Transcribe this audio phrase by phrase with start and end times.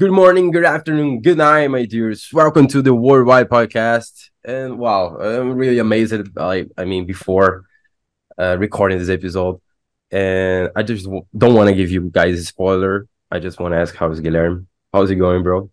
[0.00, 2.30] Good morning, good afternoon, good night, my dears.
[2.32, 4.30] Welcome to the Worldwide Podcast.
[4.42, 6.14] And wow, I'm really amazed.
[6.38, 7.64] I, I mean, before
[8.38, 9.60] uh, recording this episode,
[10.10, 13.08] and I just w- don't want to give you guys a spoiler.
[13.30, 14.64] I just want to ask, how's Guilherme?
[14.90, 15.70] How's it going, bro?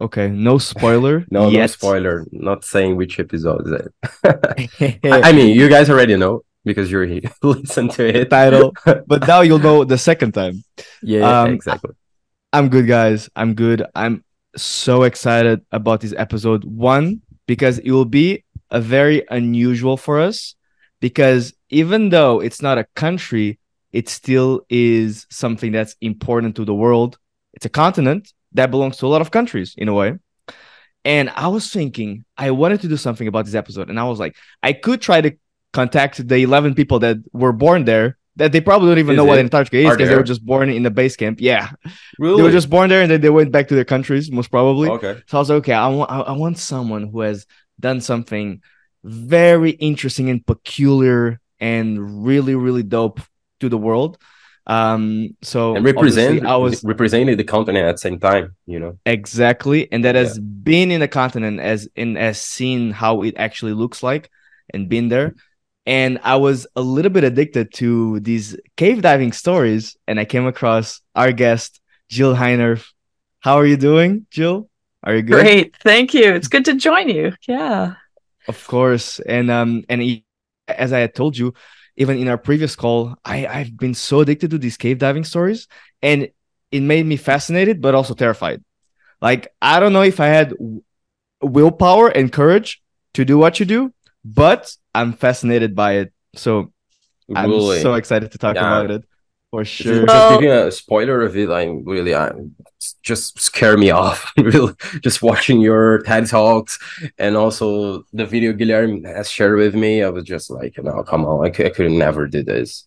[0.00, 1.24] Okay, no spoiler.
[1.30, 1.60] no, yet.
[1.60, 2.26] no spoiler.
[2.32, 4.98] Not saying which episode is it.
[5.04, 7.30] I, I mean, you guys already know because you're here.
[7.44, 8.30] Listen to it.
[8.30, 8.72] title,
[9.06, 10.64] but now you'll know the second time.
[11.04, 11.92] Yeah, Um, exactly.
[12.52, 13.28] I'm good, guys.
[13.36, 13.84] I'm good.
[13.94, 14.24] I'm
[14.56, 16.64] so excited about this episode.
[16.64, 20.54] One, because it will be a very unusual for us,
[21.00, 23.58] because even though it's not a country,
[23.92, 27.18] it still is something that's important to the world.
[27.52, 30.18] It's a continent that belongs to a lot of countries in a way.
[31.04, 33.90] And I was thinking, I wanted to do something about this episode.
[33.90, 35.36] And I was like, I could try to
[35.72, 39.24] contact the 11 people that were born there that they probably don't even Is know
[39.24, 39.42] what it?
[39.42, 41.40] Antarctica is because they were just born in the base camp.
[41.40, 41.70] Yeah.
[42.18, 42.36] Really?
[42.38, 44.88] They were just born there and then they went back to their countries, most probably.
[44.90, 45.20] okay.
[45.26, 47.46] So I was like, okay, I want I, I want someone who has
[47.78, 48.62] done something
[49.04, 53.20] very interesting and peculiar and really, really dope
[53.60, 54.18] to the world.
[54.66, 58.98] Um, so And represent, I was represented the continent at the same time, you know?
[59.06, 63.72] exactly, and that has been in the continent as in as seen how it actually
[63.72, 64.30] looks like
[64.74, 65.34] and been there.
[65.88, 70.46] And I was a little bit addicted to these cave diving stories, and I came
[70.46, 72.84] across our guest, Jill Heinerth.
[73.40, 74.68] How are you doing, Jill?
[75.02, 75.40] Are you good?
[75.40, 76.34] Great, thank you.
[76.34, 77.32] It's good to join you.
[77.48, 77.94] Yeah.
[78.46, 80.22] Of course, and um, and
[80.68, 81.54] as I had told you,
[81.96, 85.68] even in our previous call, I I've been so addicted to these cave diving stories,
[86.02, 86.28] and
[86.70, 88.62] it made me fascinated, but also terrified.
[89.22, 90.52] Like I don't know if I had
[91.40, 92.82] willpower and courage
[93.14, 93.92] to do what you do,
[94.34, 96.12] but I'm fascinated by it.
[96.34, 96.72] So
[97.34, 97.80] I'm Really.
[97.80, 98.66] so excited to talk Yeah.
[98.80, 99.02] about it
[99.50, 99.94] for sure.
[99.94, 102.54] Just Well- giving a spoiler of it, I'm really, I'm
[103.02, 104.32] just scare me off.
[104.38, 106.78] really, just watching your TED talks
[107.18, 110.02] and also the video Guilherme has shared with me.
[110.02, 112.84] I was just like, no, come on, I, cou- I could never do this.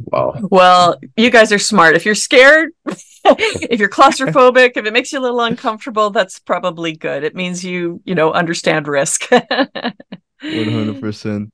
[0.00, 0.34] Wow.
[0.40, 1.96] Well, you guys are smart.
[1.96, 2.70] If you're scared,
[3.24, 7.24] if you're claustrophobic, if it makes you a little uncomfortable, that's probably good.
[7.24, 9.28] It means you, you know, understand risk.
[10.42, 11.52] One hundred percent.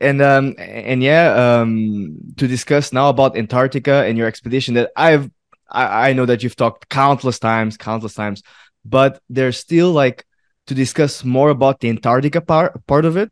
[0.00, 5.30] And um and yeah, um to discuss now about Antarctica and your expedition that I've
[5.70, 8.42] I, I know that you've talked countless times, countless times,
[8.84, 10.24] but there's still like
[10.66, 13.30] to discuss more about the Antarctica part part of it,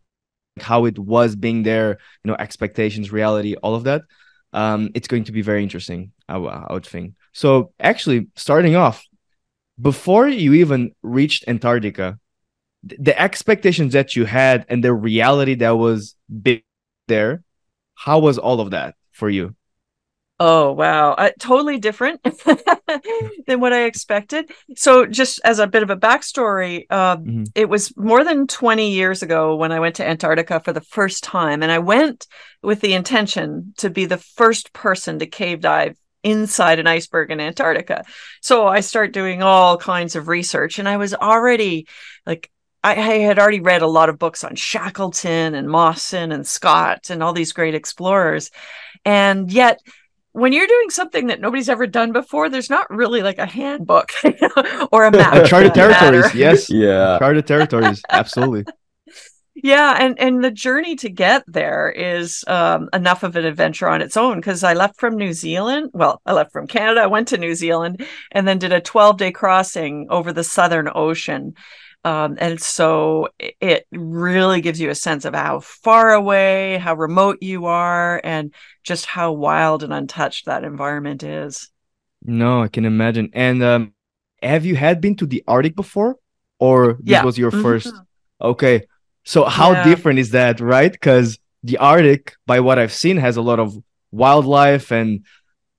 [0.59, 4.03] how it was being there, you know, expectations, reality, all of that.
[4.53, 7.15] Um, it's going to be very interesting, I, would think.
[7.33, 9.05] So actually, starting off,
[9.79, 12.19] before you even reached Antarctica,
[12.99, 16.63] the expectations that you had and the reality that was big
[17.09, 17.43] there
[17.95, 19.55] how was all of that for you
[20.39, 21.13] Oh, wow.
[21.13, 22.21] Uh, totally different
[23.47, 24.51] than what I expected.
[24.77, 27.47] So, just as a bit of a backstory, uh, Mhm.
[27.55, 31.25] it was more than 20 years ago when I went to Antarctica for the first
[31.25, 31.63] time.
[31.63, 32.27] And I went
[32.63, 37.41] with the intention to be the first person to cave dive inside an iceberg in
[37.41, 38.05] Antarctica.
[38.43, 41.87] So, I start doing all kinds of research, and I was already
[42.27, 42.51] like,
[42.87, 47.11] I, I had already read a lot of books on Shackleton and Mawson and Scott
[47.11, 48.51] and all these great explorers.
[49.05, 49.81] And yet,
[50.33, 54.11] when you're doing something that nobody's ever done before, there's not really like a handbook
[54.93, 55.35] or a map.
[55.35, 56.39] uncharted for that territories matter.
[56.39, 57.15] yes Yeah.
[57.15, 58.65] uncharted territories absolutely
[59.55, 64.03] Yeah, and and the journey to get there is um, enough of an adventure on
[64.03, 65.91] its own because I left from New Zealand.
[65.95, 69.17] Well, I left from Canada, I went to New Zealand, and then did a 12
[69.17, 71.55] day crossing over the Southern Ocean.
[72.07, 77.39] Um, and so it- really gives you a sense of how far away, how remote
[77.43, 78.45] you are, and
[78.91, 81.55] just how wild and untouched that environment is.
[82.43, 83.83] no i can imagine and um
[84.53, 86.13] have you had been to the arctic before
[86.67, 86.79] or
[87.09, 87.25] this Yeah.
[87.29, 87.63] was your Mhm.
[87.65, 87.95] first
[88.41, 88.77] okay
[89.33, 89.85] so how Yeah.
[89.91, 91.39] different is that right because
[91.71, 93.69] the arctic by what i've seen has a lot of
[94.23, 95.09] wildlife and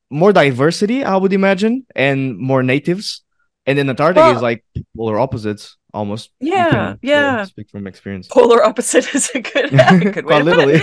[0.09, 3.23] more diversity i would imagine and more natives
[3.65, 4.63] and then antarctica is like
[4.95, 7.44] polar opposites almost Yeah, yeah.
[7.45, 10.79] speak from experience Polar opposite is a good, a good way literally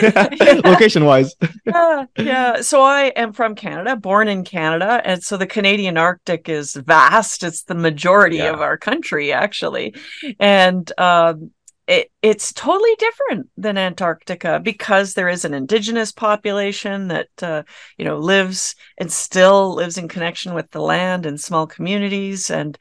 [0.64, 1.34] location wise
[1.66, 2.60] yeah, yeah.
[2.60, 7.42] So I am from Canada, born in Canada, and so the Canadian Arctic is vast.
[7.42, 8.52] It's the majority Yeah.
[8.52, 9.94] of our country, actually,
[10.40, 11.50] and um,
[11.86, 17.62] it, it's totally different than Antarctica because there is an indigenous population that uh,
[17.98, 22.78] you know lives and still lives in connection with the land and small communities, and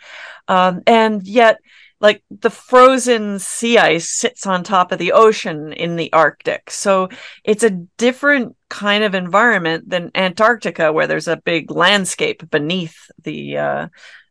[0.48, 1.58] um, and yet
[2.04, 6.70] like the frozen sea ice sits on top of the ocean in the Arctic.
[6.70, 7.08] So
[7.46, 13.58] it's a different kind of environment than Antarctica, where there's a big landscape beneath the
[13.58, 13.88] uh,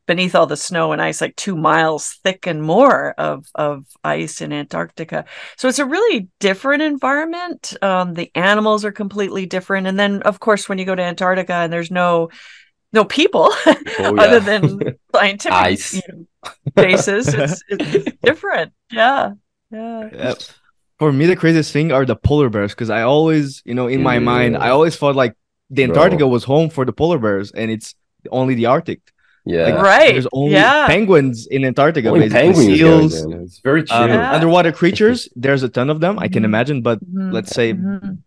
[0.07, 4.43] beneath all the snow and ice, like two miles thick and more of of ice
[4.43, 5.25] in Antarctica.
[5.57, 7.75] So it's a really different environment.
[7.81, 11.55] Um, the animals are completely different, and then of course when you go to Antarctica
[11.55, 12.29] and there's no
[12.93, 13.49] no people
[13.99, 14.63] Oh, other than
[15.15, 15.95] scientific Ice.
[15.95, 16.27] you know,
[16.75, 17.29] bases.
[17.33, 18.73] It's, it's different.
[18.91, 19.33] Yeah.
[19.71, 20.09] Yeah.
[20.13, 20.35] Yeah.
[20.99, 24.03] For me, the craziest thing are the polar bears because I always, you know, in
[24.03, 25.35] my mind, I always thought like
[25.71, 25.95] the Bro.
[25.95, 27.95] Antarctica was home for the polar bears, and it's
[28.31, 29.01] only the Arctic.
[29.45, 29.65] Yeah.
[29.65, 30.13] Like, Right.
[30.13, 30.87] There's only Yeah.
[30.87, 32.09] penguins in Antarctica.
[32.09, 32.79] Only basically.
[32.79, 33.41] penguins, seals, guys.
[33.43, 33.97] It's very chill.
[33.97, 34.33] um, Yeah.
[34.33, 35.29] underwater creatures.
[35.35, 36.19] There's a ton of them.
[36.21, 36.51] I can Mhm.
[36.53, 37.33] imagine, but Mhm.
[37.33, 38.19] let's say Mhm.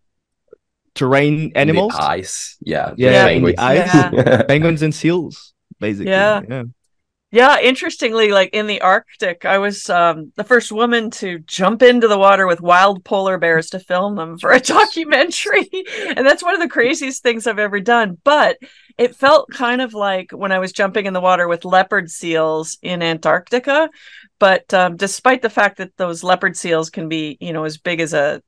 [0.95, 2.57] Terrain In the animals, ice.
[2.61, 2.93] Yeah.
[2.97, 3.59] Yeah, in the penguins.
[3.59, 4.43] ice.
[4.47, 6.11] penguins and seals, basically.
[6.11, 6.41] Yeah.
[6.47, 6.63] yeah.
[7.31, 12.07] Yeah, interestingly, like in the Arctic, I was um, the first woman to jump into
[12.07, 15.69] the water with wild polar bears to film them for a documentary.
[16.15, 18.17] and that's one of the craziest things I've ever done.
[18.23, 18.57] But
[18.97, 22.77] it felt kind of like when I was jumping in the water with leopard seals
[22.81, 23.89] in Antarctica.
[24.39, 27.99] But um, despite the fact that those leopard seals can be, you know, as big
[27.99, 28.41] as a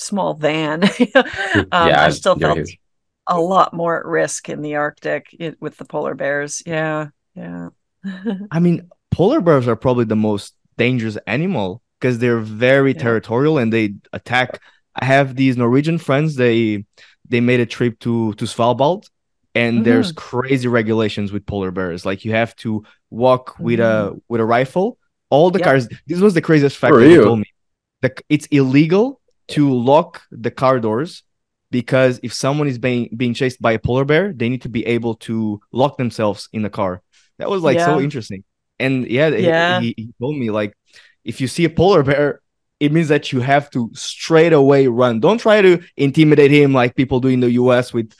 [0.00, 0.84] small van,
[1.72, 2.78] um, yeah, I still felt huge.
[3.26, 6.62] a lot more at risk in the Arctic i- with the polar bears.
[6.66, 7.70] Yeah, yeah.
[8.50, 13.02] I mean, polar bears are probably the most dangerous animal because they're very Yeah.
[13.02, 14.60] territorial and they attack.
[14.94, 16.36] I have these Norwegian friends.
[16.36, 16.84] They
[17.28, 19.04] they made a trip to to Svalbard,
[19.54, 22.04] and there's crazy regulations with polar bears.
[22.06, 24.98] Like you have to walk with a with a rifle.
[25.30, 25.64] All the Yep.
[25.64, 25.88] cars.
[26.06, 27.44] This was the craziest fact For that he told me.
[28.02, 29.19] The, it's illegal
[29.50, 31.22] to lock the car doors
[31.70, 34.84] because if someone is being being chased by a polar bear, they need to be
[34.86, 37.02] able to lock themselves in the car.
[37.38, 38.44] That was like so interesting.
[38.78, 39.80] And yeah, he- Yeah.
[39.80, 40.74] He, he told me like
[41.24, 42.40] if you see a polar bear,
[42.80, 45.20] it means that you have to straight away run.
[45.20, 48.12] Don't try to intimidate him like people do in the US with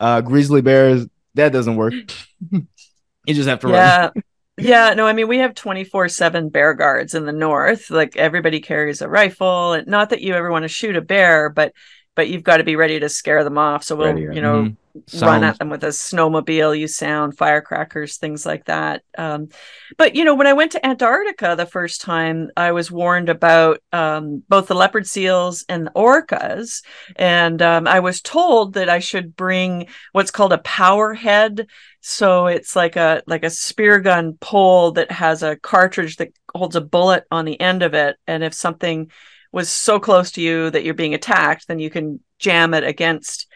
[0.00, 1.06] uh, grizzly bears.
[1.34, 1.94] That doesn't work.
[2.50, 3.74] you just have to run.
[4.58, 8.60] yeah no i mean we have 24 7 bear guards in the north like everybody
[8.60, 11.72] carries a rifle not that you ever want to shoot a bear but
[12.18, 13.84] but you've got to be ready to scare them off.
[13.84, 15.22] So we'll Ready, you know Mhm.
[15.22, 19.02] run at them with a snowmobile use sound firecrackers things like that.
[19.16, 19.48] Um,
[19.96, 23.80] but you know when i went to antarctica the first time i was warned about
[23.92, 26.82] um, both the leopard seals and the orcas.
[27.14, 31.68] And um, i was told that i should bring what's called a power head.
[32.00, 36.74] So it's like a like a spear gun pole that has a cartridge that holds
[36.74, 38.16] a bullet on the end of it.
[38.26, 39.12] And if something
[39.52, 43.46] was so close to you that you're being attacked then you can jam it against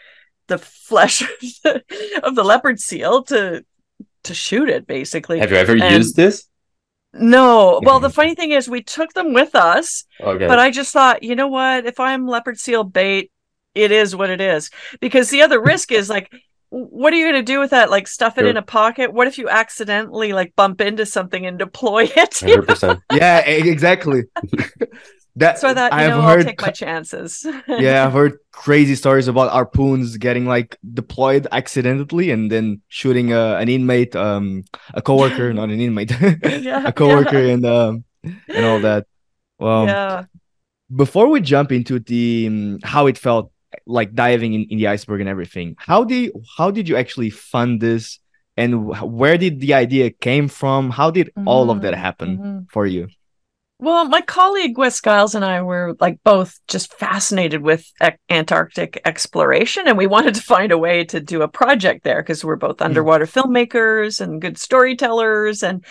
[0.47, 1.29] the flesh of
[1.63, 1.83] the,
[2.23, 3.63] of the leopard seal to
[4.23, 6.45] to shoot it basically Have you ever And- used this?
[7.13, 10.47] no well the funny thing is we took them with us Okay.
[10.47, 13.31] but i just thought you know what if i'm leopard seal bait
[13.75, 16.31] it is what it is because the other risk is like
[16.69, 18.49] what are you going to do with that like stuff it Sure.
[18.49, 22.99] in a pocket what if you accidentally like bump into something and deploy it 100%.
[23.11, 24.23] Yeah, exactly.
[25.35, 28.37] that so i thought you I've know heard i'll take my chances yeah, I've heard
[28.51, 34.63] crazy stories about harpoons getting like deployed accidentally and then shooting uh, an inmate, um,
[34.93, 36.11] a coworker, not an inmate,
[36.43, 39.07] Yeah, a coworker, and um, and all that.
[39.59, 40.25] Well, yeah
[40.95, 43.51] before we jump into the um, how it felt
[43.87, 47.81] like diving in, in the iceberg and everything, how did how did you actually fund
[47.81, 48.19] this,
[48.57, 50.89] and where did the idea came from?
[50.91, 52.65] How did all of that Mhm, happen mhm.
[52.69, 53.07] for you?
[53.83, 57.85] Well, my colleague Wes Skiles and I were like both just fascinated with
[58.29, 62.45] Antarctic exploration, and we wanted to find a way to do a project there because
[62.45, 65.83] we're both underwater filmmakers and good storytellers, and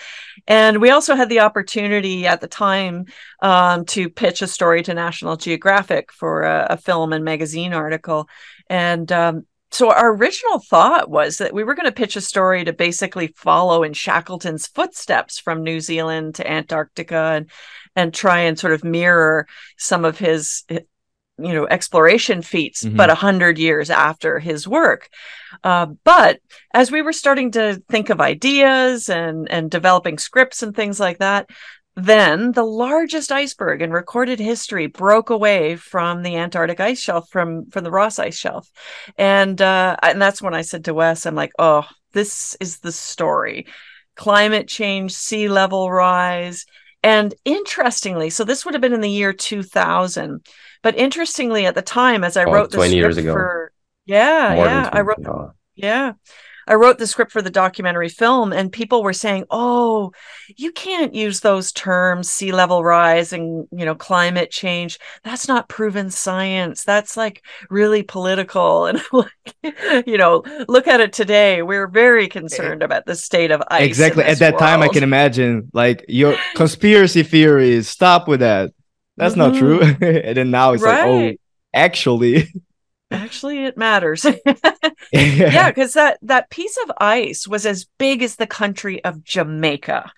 [0.49, 3.05] and we also had the opportunity at the time
[3.43, 8.27] um, to pitch a story to National Geographic for a, a film and magazine article,
[8.71, 12.63] and um, so our original thought was that we were going to pitch a story
[12.63, 17.51] to basically follow in Shackleton's footsteps from New Zealand to Antarctica and
[17.97, 19.47] and try and sort of mirror
[19.77, 20.65] some of his
[21.39, 22.97] you know exploration feats Mhm.
[22.97, 25.09] but a hundred years after his work.
[25.65, 26.41] Uh, but
[26.75, 31.19] as we were starting to think of ideas and and developing scripts and things like
[31.19, 31.49] that
[31.95, 37.67] then the largest iceberg in recorded history broke away from the Antarctic ice shelf from
[37.71, 38.71] from the Ross ice shelf,
[39.19, 42.93] and uh, and that's when I said to Wes, I'm like, oh, this is the
[42.93, 43.67] story:
[44.17, 46.65] climate change, sea level rise,
[47.02, 50.40] and interestingly, so this would have been in the year 2000,
[50.82, 53.32] but interestingly, at the time, as I Oh, wrote the 20 years ago.
[53.32, 53.73] for
[54.06, 55.18] yeah, More yeah, I wrote
[55.75, 56.12] yeah.
[56.66, 60.12] I wrote the script for the documentary film, and people were saying, "Oh,
[60.57, 64.99] you can't use those terms, sea level rise and you know climate change.
[65.25, 66.85] That's not proven science.
[66.85, 71.62] That's like really political." And like, you know, look at it today.
[71.62, 73.87] We're very concerned about the state of ice.
[73.87, 78.71] exactly at that time i can imagine like your conspiracy theories stop with that
[79.16, 81.35] that's not true and then now it's like oh Mm-hmm.
[81.75, 82.52] Actually
[83.12, 84.25] Actually, it matters.
[85.12, 90.11] yeah, because that that piece of ice was as big as the country of Jamaica.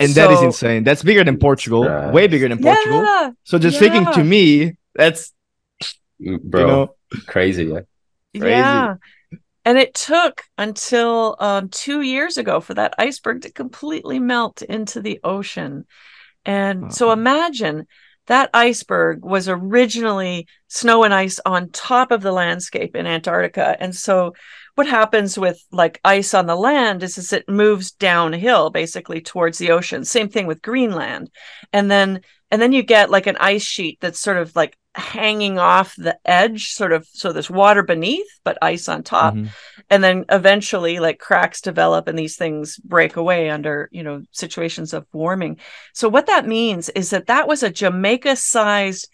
[0.00, 2.12] and that is insane that's bigger than portugal Right.
[2.12, 5.32] way bigger than portugal Yeah, so just thinking to me that's
[6.20, 6.94] Mm, Bro, you know
[7.26, 7.64] crazy.
[7.64, 7.80] Yeah.
[8.38, 8.60] Crazy.
[8.60, 8.94] yeah.
[9.64, 15.00] And it took until um, two years ago for that iceberg to completely melt into
[15.00, 15.86] the ocean.
[16.44, 17.86] And so imagine
[18.26, 23.76] that iceberg was originally snow and ice on top of the landscape in Antarctica.
[23.80, 24.34] And so
[24.76, 29.58] what happens with like ice on the land is, is it moves downhill basically towards
[29.58, 30.04] the ocean.
[30.04, 31.30] Same thing with Greenland.
[31.72, 35.58] And then and then you get like an ice sheet that's sort of like hanging
[35.58, 39.34] off the edge, sort of so there's water beneath, but ice on top.
[39.34, 39.48] Mhm.
[39.88, 44.92] and then eventually like cracks develop and these things break away under you know situations
[44.92, 45.58] of warming.
[45.94, 49.08] So what that means is that that was a jamaica sized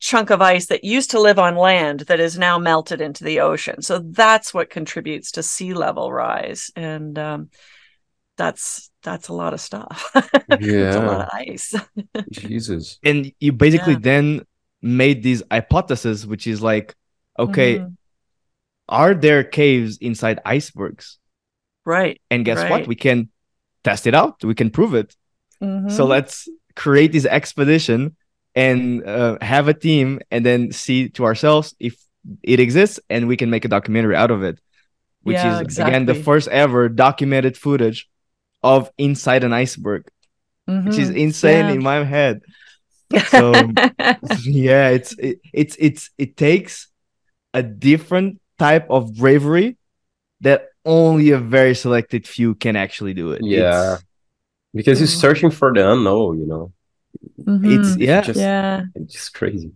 [0.00, 3.38] chunk of ice that used to live on land that is now melted into the
[3.40, 3.80] ocean.
[3.82, 6.70] So that's what contributes to sea level rise.
[6.74, 7.50] And um,
[8.36, 10.22] that's that's a lot of stuff Yeah.
[10.88, 11.74] it's a lot of ice
[12.30, 12.98] Jesus.
[13.02, 13.98] and you basically Yeah.
[14.10, 14.26] then
[14.80, 16.94] made these hypotheses, which is like
[17.38, 17.96] okay Mhm.
[18.88, 21.18] are there caves inside icebergs
[21.84, 22.70] right and guess Right.
[22.70, 23.28] what we can
[23.84, 25.14] test it out we can prove it
[25.60, 26.08] so Mhm.
[26.08, 28.16] let's create this expedition
[28.54, 31.94] and uh, have a team and then see to ourselves if
[32.42, 34.60] it exists and we can make a documentary out of it
[35.22, 38.08] which Yeah, is again the first ever documented footage
[38.62, 40.06] of inside an iceberg
[40.66, 41.16] which is Mhm.
[41.16, 41.72] insane Yeah.
[41.72, 42.40] in my head
[43.34, 43.52] so
[44.44, 46.88] yeah it's it, it's it's it takes
[47.52, 49.76] a different type of bravery
[50.40, 53.68] that only a very selected few can actually do it Yeah.
[53.68, 54.04] It's-
[54.74, 55.20] Because he's Mhm.
[55.20, 56.72] searching for the unknown, you know.
[57.76, 58.00] it's Mhm.
[58.00, 59.70] yeah just, yeah It's just crazy.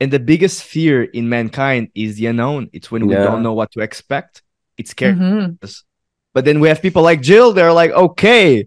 [0.00, 3.72] and the biggest fear in mankind is the unknown it's when we don't know what
[3.74, 4.42] to expect
[4.78, 5.58] it's scary Mhm.
[6.38, 8.64] But then we have people like jill they're like okay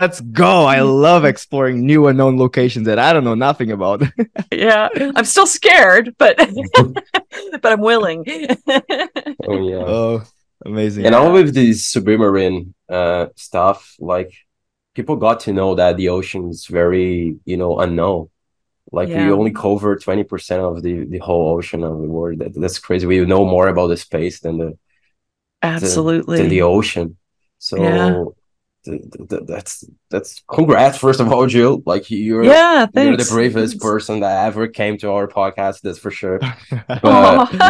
[0.00, 4.02] let's go i love exploring new unknown locations that i don't know nothing about
[4.52, 6.34] yeah i'm still scared but
[7.62, 8.24] but i'm willing
[9.46, 9.84] Oh yeah.
[9.86, 10.22] oh
[10.64, 14.32] amazing and all with this submarine uh stuff, like
[14.94, 18.30] people got to know that the ocean is very, you know, unknown.
[18.92, 19.32] Like we Yeah.
[19.32, 22.38] only cover 20% of the the whole ocean of the world.
[22.40, 23.06] That, that's crazy.
[23.06, 24.70] We know more about the space than the
[25.64, 27.16] absolutely than the ocean.
[27.58, 28.24] So Yeah.
[28.84, 31.82] th- th- th- that's that's congrats first of all, Jill.
[31.86, 33.84] Like you're yeah you're the bravest Thanks.
[33.84, 35.80] person that ever came to our podcast.
[35.82, 36.38] That's for sure.
[36.88, 37.02] But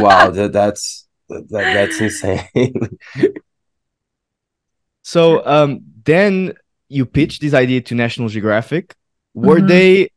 [0.02, 2.74] wow, that, that's that, that's insane.
[5.02, 6.54] So um, then
[6.88, 8.94] you pitched this idea to National Geographic.
[9.34, 9.68] Were Mhm.
[9.68, 10.08] they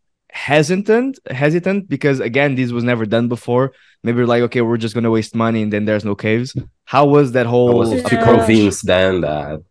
[0.45, 1.19] hesitant?
[1.29, 3.73] Hesitant because again, this was never done before.
[4.03, 6.55] Maybe like, okay, we're just gonna waste money and then there's no caves.
[6.85, 8.23] How was that I whole was to Yeah.
[8.29, 9.61] convince them that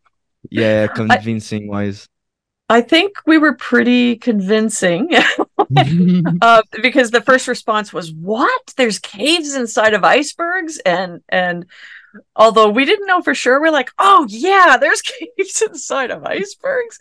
[0.50, 2.08] yeah convincing wise?
[2.68, 5.08] i think we were pretty convincing
[6.42, 11.66] uh, because the first response was what there's caves inside of icebergs and and
[12.34, 13.60] although we didn't know for sure.
[13.60, 15.02] We're like oh yeah there's
[15.36, 16.98] caves inside of icebergs.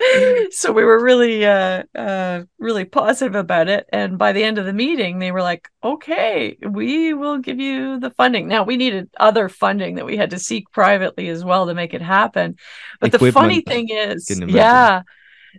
[0.51, 3.87] So we were really uh uh really positive about it.
[3.91, 7.99] And by the end of the meeting they were like okay we will give you
[7.99, 8.47] the funding.
[8.47, 11.93] Now we needed other funding that we had to seek privately as well to make
[11.93, 12.57] it happen.
[12.99, 15.03] But the funny thing is yeah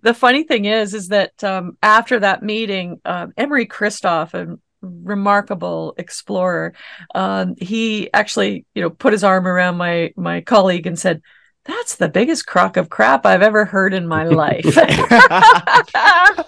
[0.02, 5.94] the funny thing is is that um, after that meeting um, Emory Kristof a remarkable
[5.98, 6.74] explorer.
[7.14, 11.22] Um, he actually you know put his arm around my my colleague and said
[11.64, 14.64] that's the biggest crock of crap i've ever heard in my life.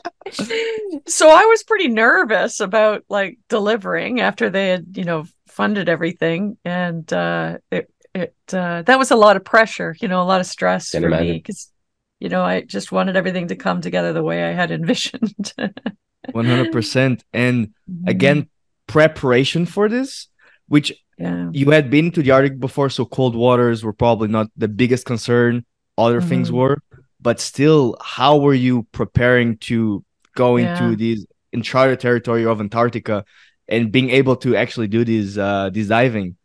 [1.07, 6.59] So i was pretty nervous about like delivering after they had you know funded everything.
[6.65, 10.41] And uh it it uh that was a lot of pressure you know a lot
[10.41, 11.71] of stress Can for me because
[12.19, 15.53] you know i just wanted everything to come together the way i had envisioned
[16.33, 17.25] One hundred percent.
[17.33, 17.73] And
[18.07, 18.49] again,
[18.87, 20.29] preparation for this,
[20.67, 24.49] which yeah you had been to the Arctic before, so cold waters were probably not
[24.57, 25.65] the biggest concern.
[25.97, 26.55] Other things Mhm.
[26.55, 26.79] were,
[27.21, 30.05] but still, how were you preparing to
[30.37, 30.69] go Yeah.
[30.71, 33.25] into these uncharted territory of Antarctica
[33.69, 36.37] and being able to actually do these uh this diving?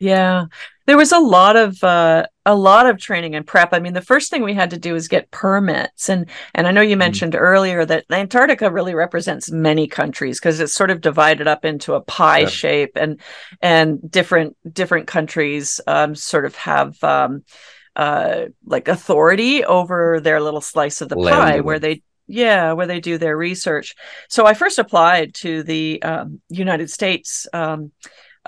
[0.00, 0.46] Yeah.
[0.88, 3.74] There was a lot of uh, a lot of training and prep.
[3.74, 6.70] I mean, the first thing we had to do is get permits, and and I
[6.70, 7.44] know you mentioned mm-hmm.
[7.44, 12.00] earlier that Antarctica really represents many countries because it's sort of divided up into a
[12.00, 12.48] pie yeah.
[12.48, 13.20] shape, and
[13.60, 17.04] and different different countries um, sort of have.
[17.04, 17.44] Um,
[17.94, 22.86] uh, like authority over their little slice of the Land pie where they yeah where
[22.86, 23.96] they do their research
[24.28, 27.90] so i first applied to the um, united states um,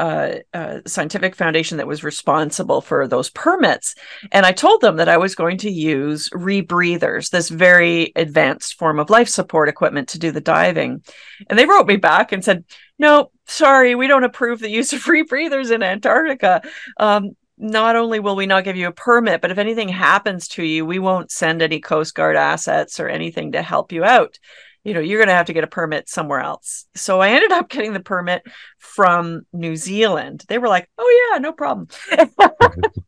[0.00, 3.94] uh, scientific foundation that was responsible for those permits.
[4.32, 8.98] And I told them that I was going to use rebreathers, this very advanced form
[8.98, 11.02] of life support equipment to do the diving.
[11.48, 12.64] And they wrote me back and said,
[12.98, 16.62] no, sorry, we don't approve the use of rebreathers in Antarctica.
[16.98, 20.64] Um, not only will we not give you a permit, but if anything happens to
[20.64, 24.38] you, we won't send any Coast Guard assets or anything to help you out
[24.84, 26.86] you know, you're going to have to get a permit somewhere else.
[26.94, 28.42] So I ended up getting the permit
[28.78, 30.44] from New Zealand.
[30.48, 31.88] They were like, "Oh yeah, no problem."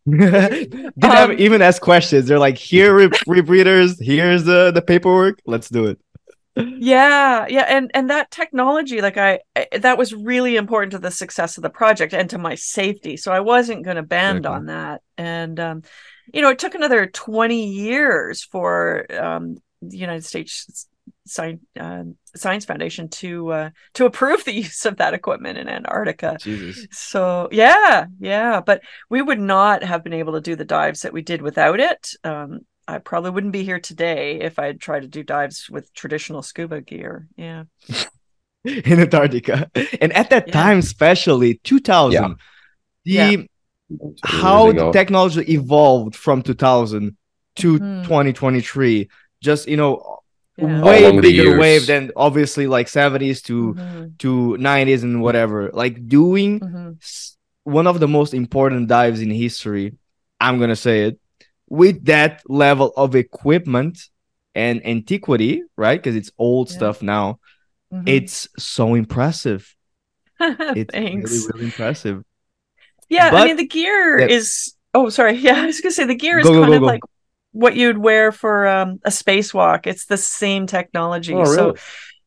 [0.09, 2.27] Didn't um, even ask questions.
[2.27, 3.97] They're like, "Here, rebreathers.
[4.01, 5.41] Here's the the paperwork.
[5.47, 5.99] Let's do it."
[6.57, 11.11] yeah yeah and and that technology like I, I, that was really important to the
[11.11, 14.67] success of the project and to my safety so i wasn't going to bend on
[14.67, 15.83] that and um
[16.33, 20.87] you know it took another 20 years for um the united states
[21.27, 26.37] Science, uh, Science Foundation to uh, to approve the use of that equipment in Antarctica.
[26.41, 26.87] Jesus.
[26.91, 31.13] So yeah, yeah, but we would not have been able to do the dives that
[31.13, 32.11] we did without it.
[32.25, 36.43] Um, I probably wouldn't be here today if I'd tried to do dives with traditional
[36.43, 37.29] scuba gear.
[37.37, 37.65] Yeah.
[38.65, 40.53] in Antarctica, and at that yeah.
[40.53, 42.29] time, especially 2000, yeah.
[43.05, 43.49] the
[43.89, 44.07] yeah.
[44.25, 47.17] how the technology evolved from 2000
[47.55, 48.03] to mm-hmm.
[48.05, 49.11] 2023
[49.43, 50.21] just you know
[50.57, 50.83] yeah.
[50.83, 54.07] way bigger wave than obviously like 70s to mm-hmm.
[54.19, 56.93] to 90s and whatever like doing mm-hmm.
[57.65, 59.95] one of the most important dives in history
[60.41, 61.19] i'm gonna say it
[61.69, 63.99] with that level of equipment
[64.55, 66.77] and antiquity right because it's old yeah.
[66.77, 67.39] stuff now
[67.93, 68.07] mm-hmm.
[68.07, 69.75] it's so impressive
[70.41, 72.23] it's really really impressive
[73.09, 74.27] yeah but, i mean the gear yeah.
[74.27, 76.81] is oh sorry yeah i was gonna say the gear is go, kind go, of
[76.81, 77.01] go, like
[77.53, 79.87] what you'd wear for um, a spacewalk.
[79.87, 81.35] It's the same technology.
[81.35, 81.55] Oh, really?
[81.55, 81.75] So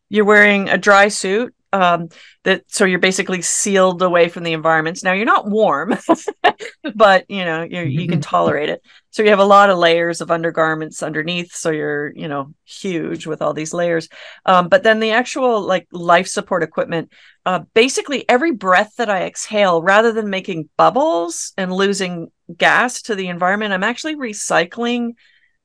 [0.10, 2.08] you're wearing a dry suit um,
[2.44, 5.04] that so you're basically sealed away from the environments.
[5.04, 5.98] Now you're not warm,
[6.96, 8.82] but you know you you can tolerate it.
[9.10, 11.54] So you have a lot of layers of undergarments underneath.
[11.54, 14.08] So you're you know huge with all these layers.
[14.46, 17.12] Um, but then the actual like life support equipment,
[17.46, 23.16] uh, basically every breath that I exhale, rather than making bubbles and losing gas to
[23.16, 25.16] the environment, I'm actually recycling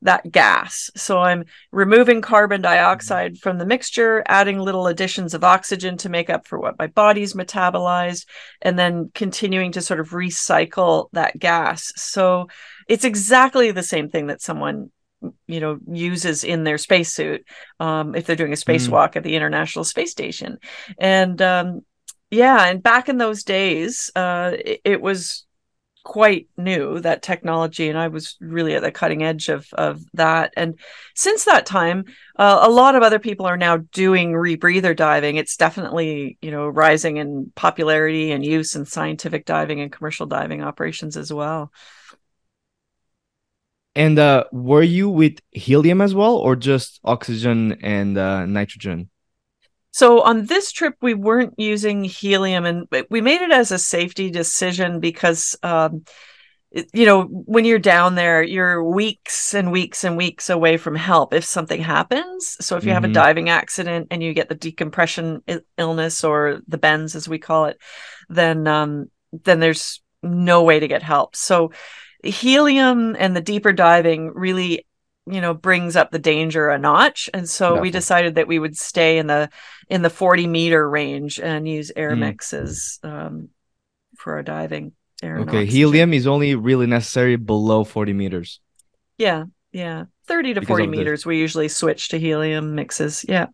[0.03, 0.91] that gas.
[0.97, 6.31] So I'm removing carbon dioxide from the mixture, adding little additions of oxygen to make
[6.31, 8.27] up for what my body's metabolized,
[8.63, 11.93] and then continuing to sort of recycle that gas.
[11.97, 12.49] So
[12.89, 14.91] it's exactly the same thing that someone
[15.47, 17.45] you know uses in their spacesuit
[17.79, 19.17] um, if they're doing a spacewalk mm.
[19.17, 20.59] at the international space station
[20.99, 21.83] and um,
[22.31, 25.45] yeah and back in those days uh, it, it was
[26.03, 30.53] quite new that technology and i was really at the cutting edge of of that.
[30.57, 30.79] And
[31.15, 32.05] since that time
[32.37, 35.37] uh, a lot of other people are now doing rebreather diving.
[35.37, 40.63] It's definitely you know rising in popularity and use in scientific diving and commercial diving
[40.63, 41.73] operations as well.
[43.95, 49.11] And uh were you with helium as well or just oxygen and uh, nitrogen
[49.93, 54.31] so on this trip, we weren't using helium, and we made it as a safety
[54.31, 56.05] decision because, um,
[56.93, 61.35] you know, when you're down there, you're weeks and weeks and weeks away from help
[61.35, 62.57] if something happens.
[62.61, 62.95] So if you mm-hmm.
[62.95, 63.15] have a mm-hmm.
[63.15, 65.43] diving accident and you get the decompression
[65.77, 67.79] illness or the bends, as we call it,
[68.29, 71.35] then um, then there's no way to get help.
[71.35, 71.73] So
[72.23, 74.87] helium and the deeper diving really
[75.31, 77.31] you know brings up the danger a notch.
[77.33, 77.87] And so Definitely.
[77.87, 79.51] we decided that we would stay in the
[79.89, 82.21] in the 40 meter range and use air mm.
[82.21, 83.49] mixes um,
[84.17, 88.61] for our diving air okay helium is only really necessary below 40 meters.
[89.19, 90.05] Yeah yeah.
[90.27, 91.29] 30 to because 40 meters the...
[91.29, 93.25] we usually switch to helium mixes.
[93.29, 93.47] Yeah.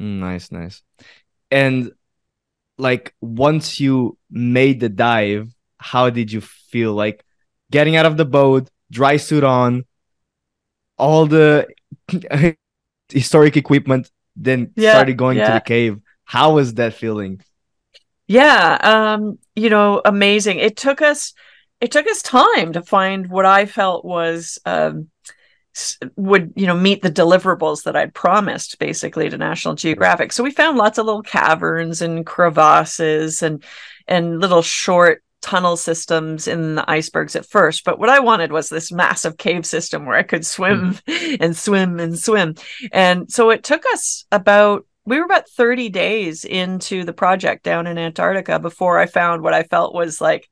[0.00, 0.82] Mm, nice nice.
[1.50, 1.92] And
[2.76, 6.94] like once you made the dive how did you feel?
[6.94, 7.24] Like
[7.70, 9.84] getting out of the boat dry suit on
[10.96, 11.66] all the
[13.08, 15.48] historic equipment, then yeah, started going yeah.
[15.48, 16.00] to the cave.
[16.24, 17.40] How was that feeling?
[18.26, 20.58] Yeah, um, you know, amazing.
[20.58, 21.34] It took us
[21.80, 25.08] it took us time to find what I felt was um,
[26.16, 30.32] would you know meet the deliverables that I'd promised basically to National Geographic.
[30.32, 33.62] So we found lots of little caverns and crevasses and
[34.06, 38.70] and little short tunnel systems in the icebergs at first, but what I wanted was
[38.70, 42.54] this massive cave system where I could swim and swim and swim.
[42.90, 47.86] And so it took us about we were about 30 days into the project down
[47.86, 50.48] in Antarctica before I found what I felt was like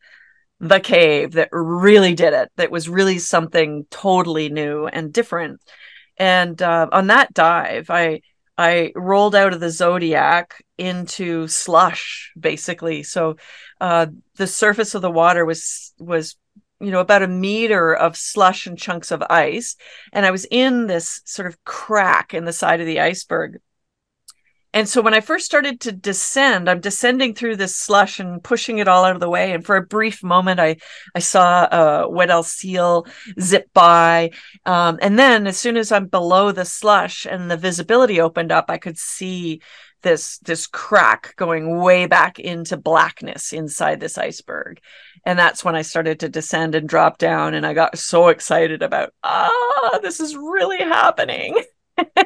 [0.60, 5.62] the cave that really did it, that was really something totally new and different.
[6.18, 8.20] And uh, on that dive, I
[8.62, 13.02] I rolled out of the Zodiac into slush, basically.
[13.02, 13.36] So
[13.80, 16.36] uh, the surface of the water was was
[16.78, 19.74] you know about a meter of slush and chunks of ice,
[20.12, 23.60] and I was in this sort of crack in the side of the iceberg
[24.74, 28.78] and so when I first started to descend, I'm descending through this slush and pushing
[28.78, 29.52] it all out of the way.
[29.52, 30.76] And for a brief moment, I
[31.14, 33.06] I saw a Weddell seal
[33.40, 34.30] zip by,
[34.64, 38.66] um, and then as soon as I'm below the slush and the visibility opened up,
[38.68, 39.60] I could see
[40.02, 44.80] this this crack going way back into blackness inside this iceberg
[45.24, 48.82] and that's when i started to descend and drop down and i got so excited
[48.82, 51.56] about ah this is really happening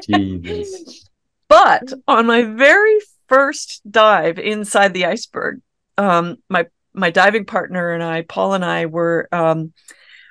[0.02, 1.08] Jesus.
[1.48, 5.60] But on my very first dive inside the iceberg,
[5.98, 9.72] um, my my diving partner and I, Paul and I, were um,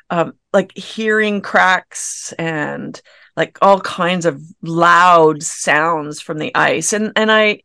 [0.09, 2.99] um, like hearing cracks and
[3.37, 7.61] like all kinds of loud sounds from the ice, and and I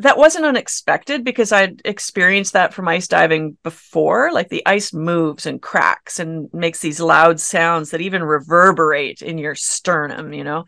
[0.00, 4.30] that wasn't unexpected because I'd experienced that from ice diving before.
[4.32, 9.38] Like the ice moves and cracks and makes these loud sounds that even reverberate in
[9.38, 10.66] your sternum, you know.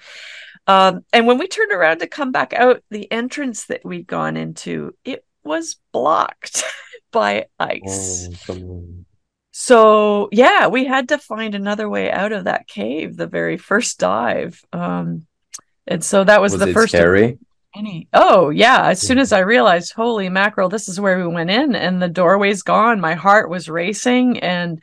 [0.71, 4.37] Um, and when we turned around to come back out, the entrance that we'd gone
[4.37, 6.63] into, it was blocked
[7.13, 8.29] by ice.
[8.49, 8.85] Oh,
[9.51, 13.99] so yeah, we had to find another way out of that cave the very first
[13.99, 14.65] dive.
[14.73, 15.27] Um,
[15.89, 17.39] and so that was, was the first scary.
[17.75, 18.09] Any.
[18.13, 18.89] Oh yeah!
[18.89, 22.09] As soon as I realized, holy mackerel, this is where we went in, and the
[22.09, 23.01] doorway's gone.
[23.01, 24.83] My heart was racing, and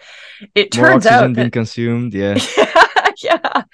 [0.55, 2.13] it More turns out being consumed.
[2.13, 2.37] Yeah.
[2.57, 2.86] yeah.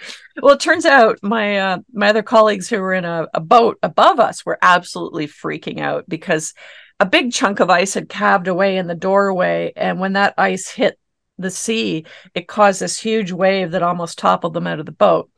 [0.41, 3.77] Well, it turns out my uh, my other colleagues who were in a, a boat
[3.83, 6.55] above us were absolutely freaking out because
[6.99, 10.69] a big chunk of ice had calved away in the doorway, and when that ice
[10.69, 10.97] hit
[11.37, 15.29] the sea, it caused this huge wave that almost toppled them out of the boat.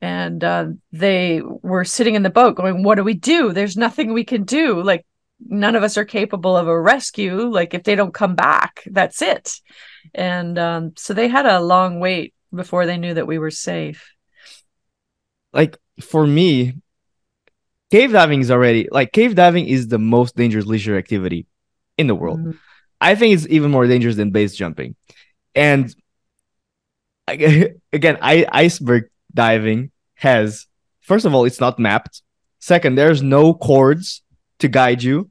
[0.00, 3.52] And uh, they were sitting in the boat going, What do we do?
[3.52, 4.82] There's nothing we can do.
[4.82, 5.06] Like,
[5.46, 7.48] none of us are capable of a rescue.
[7.48, 9.60] Like, if they don't come back, that's it.
[10.14, 14.14] And um, so they had a long wait before they knew that we were safe.
[15.52, 16.74] Like, for me,
[17.90, 21.46] cave diving is already like cave diving is the most dangerous leisure activity
[21.98, 22.40] in the world.
[22.40, 22.50] Mm-hmm.
[23.00, 24.94] I think it's even more dangerous than base jumping.
[25.54, 25.94] And
[27.28, 30.66] again, I, iceberg diving has,
[31.00, 32.22] first of all, it's not mapped.
[32.58, 34.22] Second, there's no cords
[34.58, 35.30] to guide you.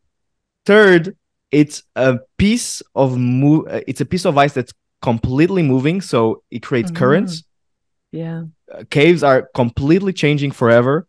[0.66, 1.16] Third,
[1.52, 3.68] it's a piece of move.
[3.88, 6.98] It's a piece of ice that's completely moving, so it creates mm-hmm.
[6.98, 7.44] currents.
[8.12, 11.08] Yeah, uh, caves are completely changing forever.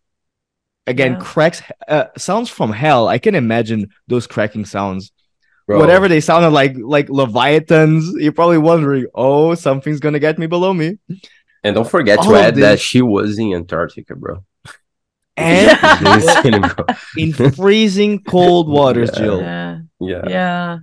[0.87, 1.19] Again, yeah.
[1.19, 3.07] cracks uh, sounds from hell.
[3.07, 5.11] I can imagine those cracking sounds.
[5.67, 5.79] Bro.
[5.79, 8.11] Whatever they sounded like, like leviathans.
[8.17, 10.97] You're probably wondering, oh, something's gonna get me below me.
[11.63, 12.61] And don't forget All to add this...
[12.61, 14.43] that she was in Antarctica, bro.
[15.37, 15.79] And
[17.17, 19.19] in freezing cold waters, yeah.
[19.19, 19.41] Jill.
[19.41, 19.79] Yeah.
[19.99, 20.21] Yeah.
[20.27, 20.79] Yeah.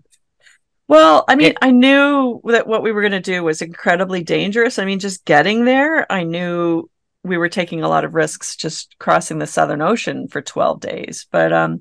[0.89, 4.23] Well, I mean, it, I knew that what we were going to do was incredibly
[4.25, 4.79] dangerous.
[4.79, 6.89] I mean, just getting there, I knew
[7.23, 11.27] we were taking a lot of risks just crossing the southern ocean for 12 days
[11.31, 11.81] but um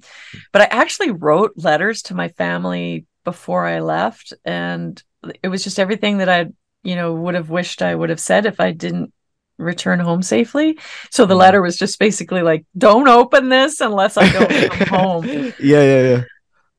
[0.52, 5.02] but i actually wrote letters to my family before i left and
[5.44, 6.48] it was just everything that i
[6.84, 9.14] you know would have wished i would have said if i didn't
[9.58, 10.78] return home safely
[11.10, 11.40] so the mm-hmm.
[11.40, 16.02] letter was just basically like don't open this unless i don't come home yeah yeah
[16.02, 16.24] yeah,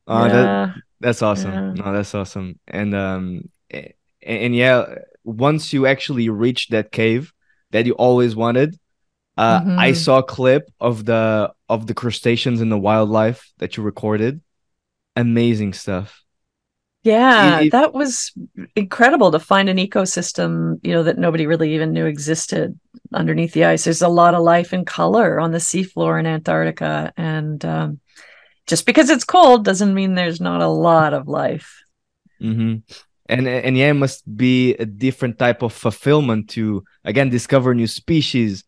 [0.06, 0.28] uh, yeah.
[0.28, 1.72] That, that's awesome yeah.
[1.72, 4.84] no that's awesome and um and, and yeah
[5.24, 7.32] once you actually reach that cave
[7.70, 8.78] that you always wanted.
[9.36, 9.78] Uh, mm-hmm.
[9.78, 14.40] I saw a clip of the of the crustaceans and the wildlife that you recorded.
[15.14, 16.24] Amazing stuff.
[17.04, 18.32] Yeah, it, it, that was
[18.74, 22.78] incredible to find an ecosystem, you know, that nobody really even knew existed
[23.14, 23.84] underneath the ice.
[23.84, 28.00] There's a lot of life and color on the seafloor in Antarctica, and um,
[28.68, 31.82] just because it's cold doesn't mean there's not a lot of life.
[32.40, 32.78] Mm-hmm
[33.28, 37.86] and and yeah, it must be a different type of fulfillment to again discover new
[37.86, 38.64] species,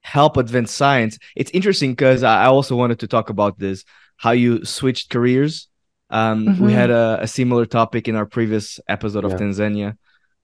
[0.00, 1.18] help advance science.
[1.36, 3.84] It's interesting because I also wanted to talk about this
[4.16, 5.68] how you switched careers.
[6.10, 6.64] Um, mm-hmm.
[6.64, 9.32] We had a, a, similar topic in our previous episode of.
[9.34, 9.96] Tanzania.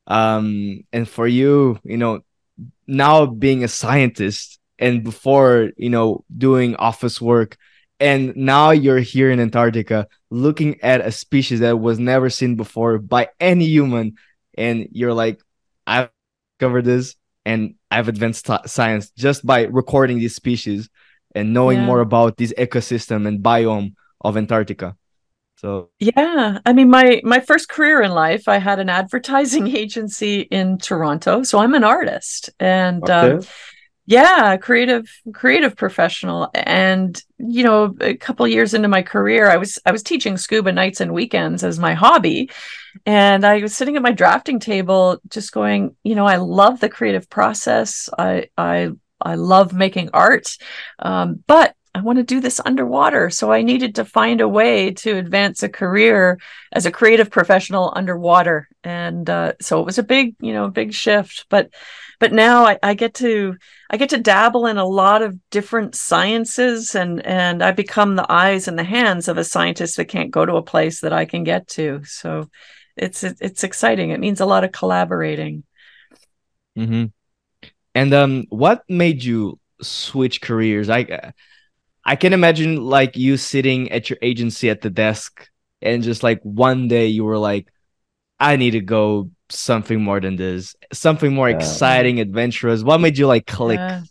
[0.07, 2.21] Um, and for you, you know,
[2.87, 7.59] now being a scientist and before, you know, doing office work
[7.99, 12.99] and now you're here in Antarctica looking at a species that was never seen before
[12.99, 14.17] by any human
[14.57, 15.41] and you're like
[15.87, 16.11] I've
[16.59, 20.91] covered this and I've advanced science just by recording these species
[21.35, 21.87] and knowing yeah.
[21.87, 24.97] more about this ecosystem and biome of Antarctica.
[25.59, 30.41] So yeah, I mean my my first career in life, I had an advertising agency
[30.41, 33.35] in Toronto, so I'm an artist and um, okay.
[33.37, 33.53] um,
[34.07, 39.79] yeah creative creative professional and you know a couple years into my career i was
[39.85, 42.49] i was teaching scuba nights and weekends as my hobby
[43.05, 46.89] and i was sitting at my drafting table just going you know i love the
[46.89, 48.89] creative process i i
[49.21, 50.57] i love making art
[51.01, 53.31] um, but I want to do this underwater.
[53.31, 56.39] So I needed to find a way to advance a career
[56.71, 58.69] as a creative professional underwater.
[58.85, 61.47] And uh, so it was a big, you know, big shift.
[61.49, 61.71] But
[62.19, 63.57] but now I, I get to
[63.91, 68.31] I get to dabble in a lot of different sciences and and I become the
[68.31, 71.25] eyes and the hands of a scientist that can't go to a place that I
[71.25, 72.03] can get to.
[72.05, 72.51] So
[72.97, 74.11] it's it's exciting.
[74.11, 75.65] It means a lot of collaborating.
[76.77, 77.07] Mm-hmm.
[77.95, 80.89] And um, what made you switch careers?
[80.91, 81.33] I
[82.05, 85.49] I can imagine like you sitting at your agency at the desk
[85.83, 87.69] and just like one day you were like,
[88.39, 91.57] I need to go something more than this, something more yeah.
[91.57, 92.83] exciting, adventurous.
[92.83, 93.79] What made you like click?
[93.79, 94.03] Yeah.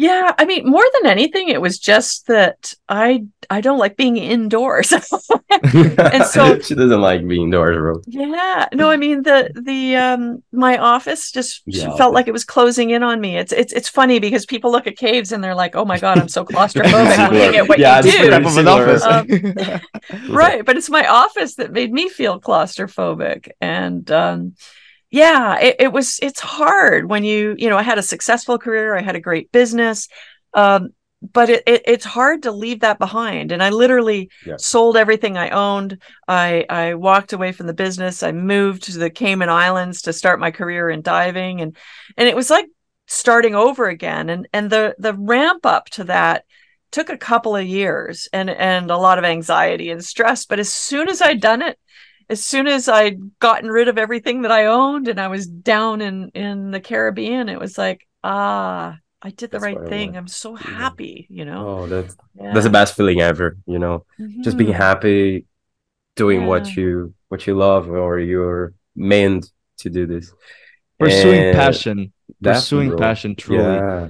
[0.00, 4.16] Yeah, I mean, more than anything, it was just that I I don't like being
[4.16, 7.76] indoors, and so she doesn't like being indoors.
[7.76, 8.00] Bro.
[8.06, 12.46] Yeah, no, I mean the the um my office just yeah, felt like it was
[12.46, 13.36] closing in on me.
[13.36, 16.16] It's it's it's funny because people look at caves and they're like, oh my god,
[16.18, 18.30] I'm so claustrophobic looking at what yeah, you do.
[18.30, 19.02] Type of an office.
[19.02, 24.54] Um, right, but it's my office that made me feel claustrophobic, and um,
[25.10, 28.96] yeah it, it, was it's hard when you you know i had a successful career
[28.96, 30.08] i had a great business
[30.54, 30.90] um,
[31.22, 34.56] but it, it, it's hard to leave that behind and i literally yeah.
[34.56, 39.10] sold everything i owned i i walked away from the business i moved to the
[39.10, 41.76] cayman islands to start my career in diving and
[42.16, 42.66] and it was like
[43.06, 46.44] starting over again and and the the ramp up to that
[46.92, 50.72] took a couple of years and and a lot of anxiety and stress but as
[50.72, 51.78] soon as i'd done it
[52.30, 56.00] as soon as I'd gotten rid of everything that I owned and I was down
[56.00, 60.16] in in the Caribbean, it was like, ah, I did the that's right thing.
[60.16, 61.68] I'm so happy, you know.
[61.68, 62.52] Oh, that's yeah.
[62.54, 64.06] that's the best feeling ever, you know.
[64.18, 64.42] Mm-hmm.
[64.42, 64.80] Just being mm-hmm.
[64.80, 65.46] happy
[66.14, 66.46] doing yeah.
[66.46, 70.32] what you what you love or you're meant to do this.
[71.00, 72.12] Pursuing and passion.
[72.40, 73.64] Pursuing passion truly.
[73.64, 74.08] Yeah.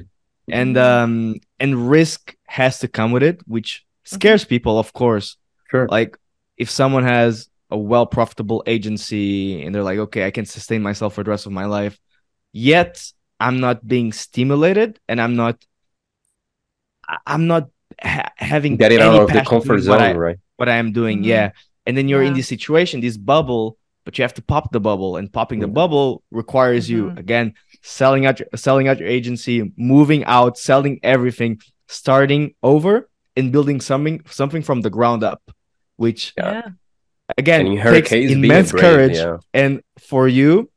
[0.49, 4.49] And um and risk has to come with it, which scares mm-hmm.
[4.51, 5.39] people, of course.
[5.71, 5.89] Sure.
[5.89, 6.19] Like
[6.59, 11.15] if someone has a well profitable agency and they're like okay i can sustain myself
[11.15, 11.99] for the rest of my life
[12.53, 13.03] yet
[13.39, 15.65] i'm not being stimulated and i'm not
[17.27, 17.69] i'm not
[18.03, 21.29] ha- having getting out of the comfort zone I, right what i am doing mm-hmm.
[21.29, 21.51] yeah
[21.87, 22.29] and then you're yeah.
[22.29, 25.69] in this situation this bubble but you have to pop the bubble and popping mm-hmm.
[25.69, 27.11] the bubble requires mm-hmm.
[27.11, 33.09] you again selling out your selling out your agency moving out selling everything starting over
[33.37, 35.43] and building something something from the ground up
[35.97, 36.69] which yeah
[37.39, 39.37] again takes immense brave, courage yeah.
[39.55, 40.71] and for you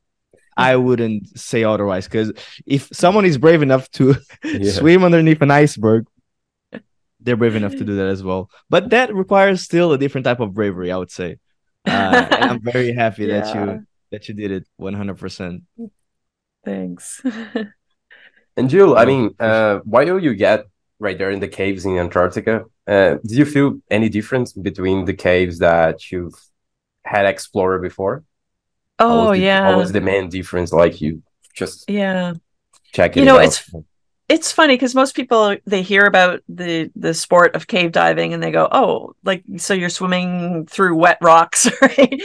[0.58, 2.32] i wouldn't say otherwise because
[2.66, 4.72] if someone is brave enough to yeah.
[4.72, 6.06] swim underneath an iceberg
[7.20, 10.40] they're brave enough to do that as well but that requires still a different type
[10.40, 11.38] of bravery i would say
[11.86, 13.40] uh, i'm very happy yeah.
[13.40, 15.62] that you that you did it 100%
[16.64, 17.22] thanks
[18.58, 20.66] and jill i mean uh, why do you get
[21.04, 22.66] right there in the caves in Antarctica.
[22.88, 26.40] Uh, did you feel any difference between the caves that you've
[27.04, 28.24] had explored before?
[28.98, 29.70] Oh the, yeah.
[29.70, 30.72] What was the main difference?
[30.72, 31.22] Like you
[31.54, 32.34] just yeah
[32.94, 33.20] check it.
[33.20, 33.46] You know, out.
[33.46, 33.70] it's
[34.30, 38.42] it's funny because most people they hear about the the sport of cave diving and
[38.42, 42.22] they go, oh, like so you're swimming through wet rocks, right?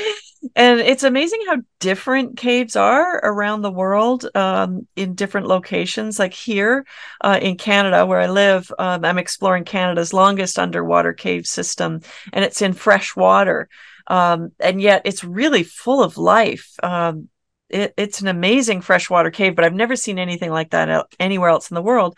[0.54, 6.18] And it's amazing how different caves are around the world um, in different locations.
[6.18, 6.86] Like here
[7.20, 12.00] uh, in canada where i live um, i'm exploring canada's longest underwater cave system
[12.32, 13.68] and it's in fresh water.
[14.06, 16.72] Um, and yet it's really full of life.
[16.82, 17.28] Um,
[17.68, 21.70] it, it's an amazing freshwater cave but i've never seen anything like that anywhere else
[21.70, 22.16] in the world.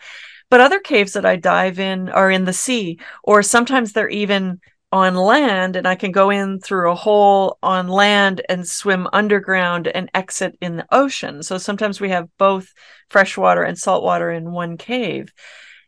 [0.49, 4.61] But other caves that i dive in are in the sea or sometimes they're even
[4.91, 9.87] on land and I can go in through a hole on land and swim underground
[9.87, 11.43] and exit in the ocean.
[11.43, 12.67] So sometimes we have both
[13.09, 15.31] freshwater and saltwater in one cave.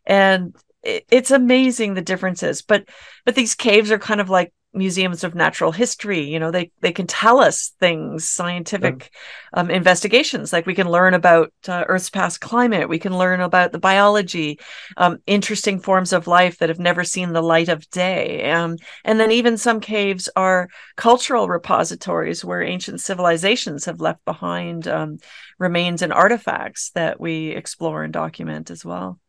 [0.05, 2.61] And it's amazing the differences.
[2.61, 2.87] But
[3.25, 6.91] but these caves are kind of like museums of natural history you know they they
[6.91, 9.11] can tell us things scientific
[9.53, 10.51] um, investigations.
[10.51, 12.89] Like we can learn about uh, earth's past climate.
[12.89, 14.59] We can learn about the biology
[14.97, 18.49] um, interesting forms of life that have never seen the light of day.
[18.51, 24.87] Um, and then even some caves are cultural repositories where ancient civilizations have left behind
[24.87, 25.17] um,
[25.59, 29.19] remains and artifacts that we explore and document as well.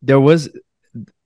[0.00, 0.48] There was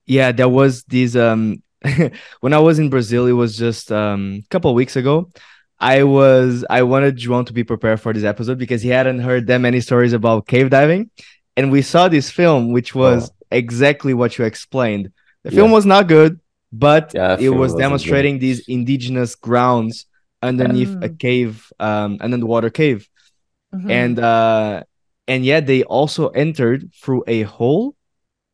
[0.04, 1.62] yeah there was these um
[2.40, 5.30] when i was in brazil it was just um a couple weeks ago
[5.80, 9.46] i was i wanted João to be prepared for this episode because he hadn't heard
[9.48, 11.10] that many stories about cave diving
[11.56, 13.34] and we saw this film which was Oh.
[13.50, 15.12] exactly what you explained
[15.44, 15.56] the Yeah.
[15.58, 16.40] film was not good
[16.72, 20.06] but Yeah, it was wasn't demonstrating these indigenous grounds
[20.42, 21.18] underneath a Mm.
[21.18, 23.08] cave um an underwater cave
[23.74, 23.90] Mhm.
[23.90, 24.82] and uh
[25.28, 27.94] and yet they also entered through a hole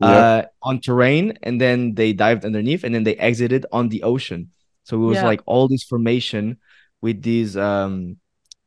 [0.00, 0.08] Yeah.
[0.08, 4.50] uh on terrain and then they dived underneath and then they exited on the ocean
[4.84, 5.26] so it was Yeah.
[5.26, 6.58] like all this formation
[7.02, 8.16] with these um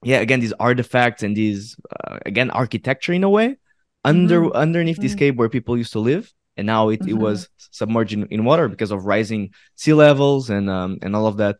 [0.04, 3.58] yeah again these artifacts and these uh, again architecture in a way
[4.04, 4.54] under Mhm.
[4.54, 5.18] underneath this Mhm.
[5.18, 7.20] cave where people used to live and now it, it Mhm.
[7.20, 11.38] was submerged in, in water because of rising sea levels and um and all of
[11.38, 11.58] that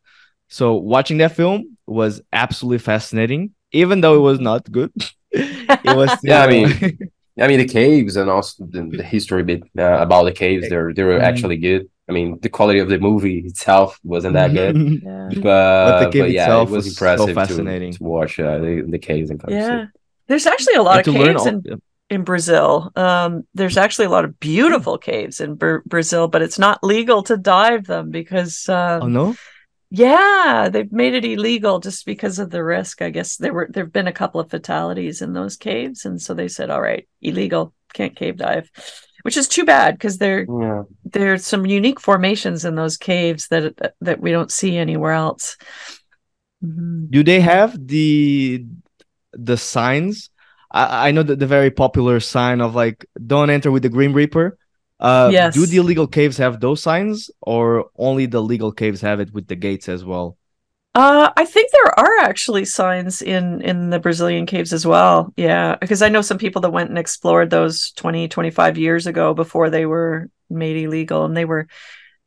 [0.50, 4.92] so watching that film was absolutely fascinating even though it was not good
[5.32, 6.70] it was Yeah, I mean,
[7.42, 10.94] I mean, the caves and also the, the history bit uh, about the caves, they're
[10.94, 11.24] they were Mhm.
[11.30, 11.90] actually good.
[12.10, 16.24] I mean, the quality of the movie itself wasn't that good, yeah but, the cave
[16.24, 17.92] but yeah, itself it was, was so impressive fascinating.
[17.94, 19.90] to, to watch uh, the, the caves and kind yeah of
[20.28, 22.92] there's actually a lot And of caves all- in in Brazil.
[22.98, 27.24] Um, there's actually a lot of beautiful caves in Br- Brazil, but it's not legal
[27.24, 29.36] to dive them because, um, oh no
[29.92, 33.02] yeah, they've made it illegal just because of the risk.
[33.02, 36.34] I guess there were there've been a couple of fatalities in those caves, and so
[36.34, 38.72] they said, "All right, illegal, can't cave dive,"
[39.24, 43.76] which is too bad because there Yeah, there's some unique formations in those caves that
[44.00, 45.58] that we don't see anywhere else.
[46.64, 47.10] Mhm.
[47.10, 48.64] do they have the
[49.34, 50.30] the signs
[50.72, 54.14] i, I know that the very popular sign of like don't enter with the grim
[54.14, 54.60] reaper
[55.02, 55.54] uh Yes.
[55.56, 59.48] do the illegal caves have those signs or only the legal caves have it with
[59.48, 60.38] the gates as well
[60.94, 65.18] Uh, I think there are actually signs in in the Brazilian caves as well.
[65.38, 69.34] Yeah, because I know some people that went and explored those 20, 25 years ago
[69.34, 71.64] before they were made illegal, and they were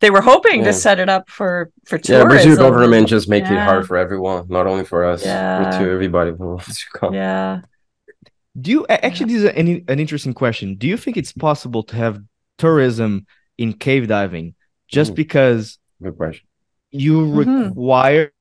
[0.01, 0.69] they were hoping Yeah.
[0.69, 1.51] to set it up for
[1.89, 2.19] for yeah.
[2.21, 2.25] The.
[2.33, 5.61] Brazil government just make it hard for everyone, not only for us, Yeah.
[5.61, 7.13] but to everybody who wants to come.
[7.23, 7.61] Yeah.
[8.65, 11.83] do you a- actually this is an, an interesting question do you think it's possible
[11.91, 12.15] to have
[12.59, 13.27] tourism
[13.59, 14.55] in cave diving
[14.89, 15.15] just Ooh.
[15.15, 16.47] because Good question.
[16.91, 17.69] you Mhm.
[17.71, 18.33] require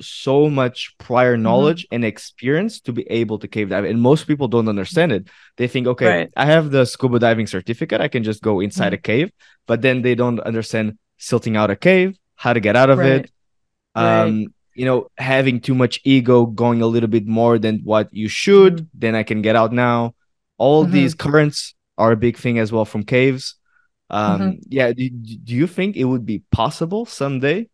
[0.00, 1.42] so much prior Mm-hmm.
[1.44, 5.28] knowledge and experience to be able to cave dive and most people don't understand it
[5.56, 6.30] they think okay Right.
[6.36, 8.94] i have the scuba diving certificate i can just go inside Mm-hmm.
[8.94, 9.28] a cave
[9.68, 13.24] but then they don't understand silting out a cave how to get out of Right.
[13.26, 13.30] it
[13.94, 18.26] um you know having too much ego going a little bit more than what you
[18.28, 18.86] should Mhm.
[19.02, 20.14] then i can get out now
[20.58, 23.56] all these currents are a big thing as well from caves
[24.10, 24.58] um Mm-hmm.
[24.68, 27.68] yeah do, do you think it would be possible someday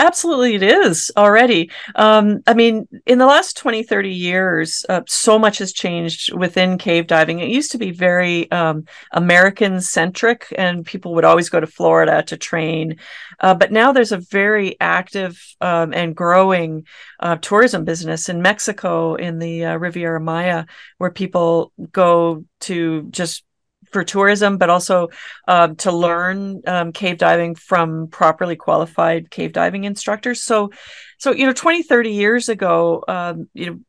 [0.00, 1.70] Absolutely, it is already.
[1.94, 6.78] Um, I mean, in the last 20, 30 years, uh, so much has changed within
[6.78, 7.40] cave diving.
[7.40, 12.22] It used to be very um, American centric, and people would always go to Florida
[12.28, 12.96] to train.
[13.40, 16.86] Uh, but now there's a very active um, and growing
[17.20, 20.64] uh, tourism business in Mexico, in the uh, Riviera Maya,
[20.96, 23.44] where people go to just
[23.90, 25.08] for tourism, but also
[25.48, 30.42] um, to learn um, cave diving from properly qualified cave diving instructors.
[30.42, 30.70] So,
[31.18, 33.80] so you know, 20, 30 years ago, um, you know,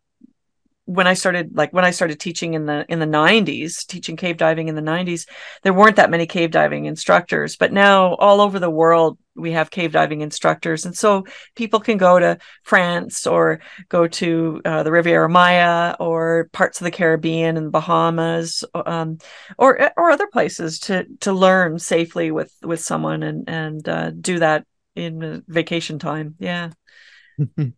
[0.86, 4.38] when I started, like when I started teaching in the in the 90s, teaching cave
[4.38, 5.28] diving in the 90s,
[5.64, 7.56] there weren't that many cave diving instructors.
[7.56, 11.98] But now, all over the world, we have cave diving instructors, and so people can
[11.98, 17.58] go to France or go to uh, the Riviera Maya or parts of the Caribbean
[17.58, 19.18] and Bahamas, um,
[19.58, 24.40] or or other places to to learn safely with with someone and and uh, do
[24.40, 24.66] that
[24.96, 26.36] in vacation time.
[26.40, 26.72] Yeah.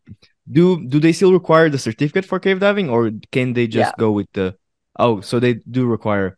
[0.52, 3.96] do do they still require the certificate for cave diving or can they just Yeah.
[3.98, 4.56] go with the
[5.00, 6.38] oh so they do require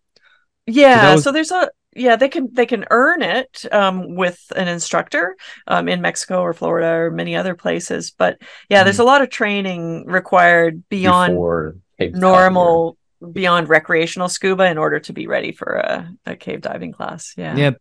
[0.68, 4.68] Yeah, was- so there's a yeah they can they can earn it um, with an
[4.68, 5.36] instructor
[5.68, 8.38] um, in Mexico or Florida or many other places, but
[8.70, 12.98] yeah, there's a lot of training required beyond Before normal,
[13.32, 17.34] beyond recreational scuba in order to be ready for a, a cave diving class.
[17.38, 17.72] Yeah, yeah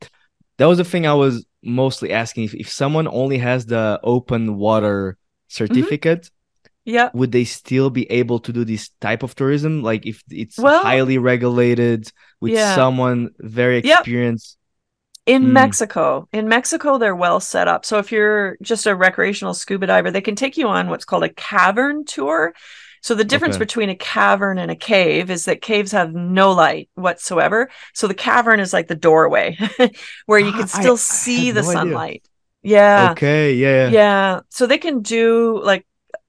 [0.59, 4.57] that was the thing i was mostly asking if, if someone only has the open
[4.57, 5.17] water
[5.49, 6.31] certificate
[6.85, 7.11] yeah.
[7.15, 10.83] would they still be able to do this type of tourism like if it's Well-
[10.83, 12.11] highly regulated
[12.41, 12.75] with Yeah.
[12.75, 14.01] someone very Yep.
[14.01, 14.59] experienced
[15.27, 15.53] in Mm.
[15.53, 17.87] Mexico, in Mexico, they're well set up.
[17.87, 21.25] So if you're just a recreational scuba diver, they can take you on what's called
[21.25, 22.53] a cavern tour.
[23.01, 23.65] So the difference Okay.
[23.65, 27.71] between a cavern and a cave is that caves have no light whatsoever.
[27.95, 29.57] So the cavern is like the doorway
[30.27, 31.79] where you Ah, can still I see had the no idea.
[31.81, 32.23] sunlight.
[32.63, 33.09] Yeah.
[33.13, 33.89] okay, yeah.
[33.89, 34.41] Yeah.
[34.51, 35.87] So they can do like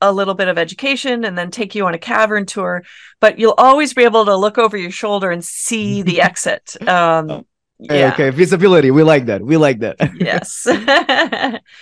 [0.10, 2.84] a little bit of education and then take you on a cavern tour,
[3.20, 6.76] but you'll always be able to look over your shoulder and see the exit.
[6.88, 7.46] Um,
[7.78, 8.14] Hey, yeah.
[8.14, 8.90] Okay, visibility.
[8.90, 9.42] We like that.
[9.42, 9.98] We like that.
[10.16, 10.66] yes.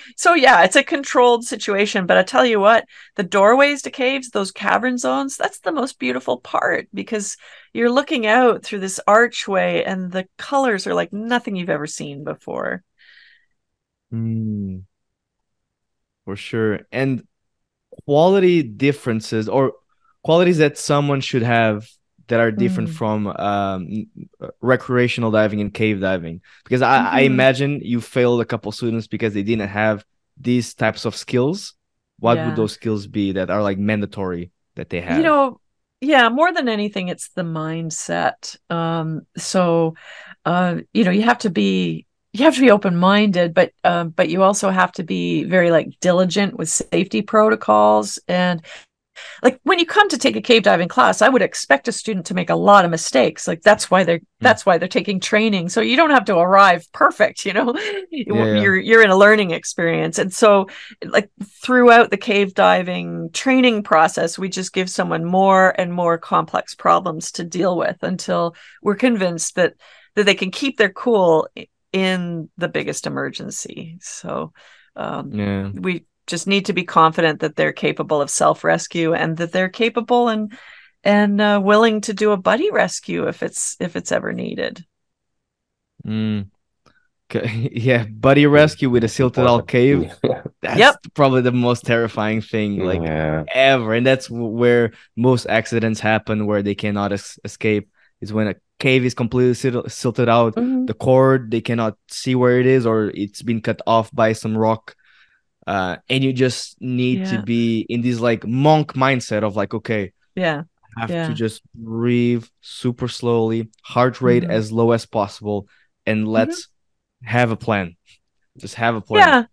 [0.17, 4.31] so yeah, it's a controlled situation, but I tell you what, the doorways to caves,
[4.31, 7.37] those cavern zones, that's the most beautiful part because
[7.73, 12.23] you're looking out through this archway and the colors are like nothing you've ever seen
[12.23, 12.83] before.
[14.11, 14.83] Mm,
[16.25, 16.79] for sure.
[16.91, 17.27] And
[18.05, 19.73] quality differences or
[20.23, 21.87] qualities that someone should have
[22.27, 22.93] that are different Mm.
[22.93, 24.07] from um,
[24.61, 26.41] recreational diving and cave diving.
[26.63, 27.25] Because I, I Mhm.
[27.25, 30.05] imagine you failed a couple students because they didn't have
[30.39, 31.73] these types of skills.
[32.19, 32.45] What Yeah.
[32.45, 35.17] would those skills be that are like mandatory that they have?
[35.17, 35.59] You know,
[36.01, 38.57] yeah, more than anything, it's the mindset.
[38.69, 39.95] Um, so,
[40.45, 44.09] uh, you know, you have to be you have to be open minded, but um,
[44.09, 48.19] but you also have to be very like diligent with safety protocols.
[48.27, 48.63] And
[49.43, 52.25] like when you come to take a cave diving class i would expect a student
[52.25, 53.47] to make a lot of mistakes.
[53.47, 55.69] Like that's why they're that's why they're taking training.
[55.69, 57.73] So you don't have to arrive perfect you know?
[58.11, 58.59] Yeah.
[58.59, 60.17] you're you're in a learning experience.
[60.17, 60.67] And so
[61.05, 66.73] like throughout the cave diving training process we just give someone more and more complex
[66.73, 69.75] problems to deal with until we're convinced that
[70.15, 71.47] that they can keep their cool
[71.93, 74.51] in the biggest emergency so
[74.95, 75.69] um Yeah.
[75.73, 79.69] we just need to be confident that they're capable of self rescue and that they're
[79.69, 80.53] capable and
[81.03, 84.85] and uh, willing to do a buddy rescue if it's if it's ever needed.
[86.05, 86.49] Mm.
[87.31, 87.69] Okay.
[87.73, 88.05] Yeah.
[88.05, 90.13] Buddy rescue with a silted out cave.
[90.61, 90.95] That's Yep.
[91.13, 92.79] probably the most terrifying thing.
[92.79, 93.43] Like yeah.
[93.53, 97.89] ever and that's where most accidents happen where they cannot es- escape
[98.21, 99.53] is when a cave is completely
[99.89, 100.55] silted out.
[100.55, 104.57] The cord they cannot see where it is or it's been cut off by some
[104.57, 104.95] rock.
[105.65, 110.11] Uh and you just need to be in this like monk mindset of like okay
[110.35, 110.63] Yeah,
[110.97, 111.27] I have Yeah.
[111.29, 114.51] to just breathe super slowly heart rate Mhm.
[114.51, 115.67] as low as possible
[116.05, 116.67] and let's
[117.23, 117.95] have a plan.
[118.57, 119.27] Just have a plan.
[119.27, 119.43] Yeah.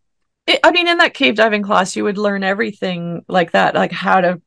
[0.46, 3.92] It, I mean, in that cave diving class, you would learn everything like that, like
[3.92, 4.40] how to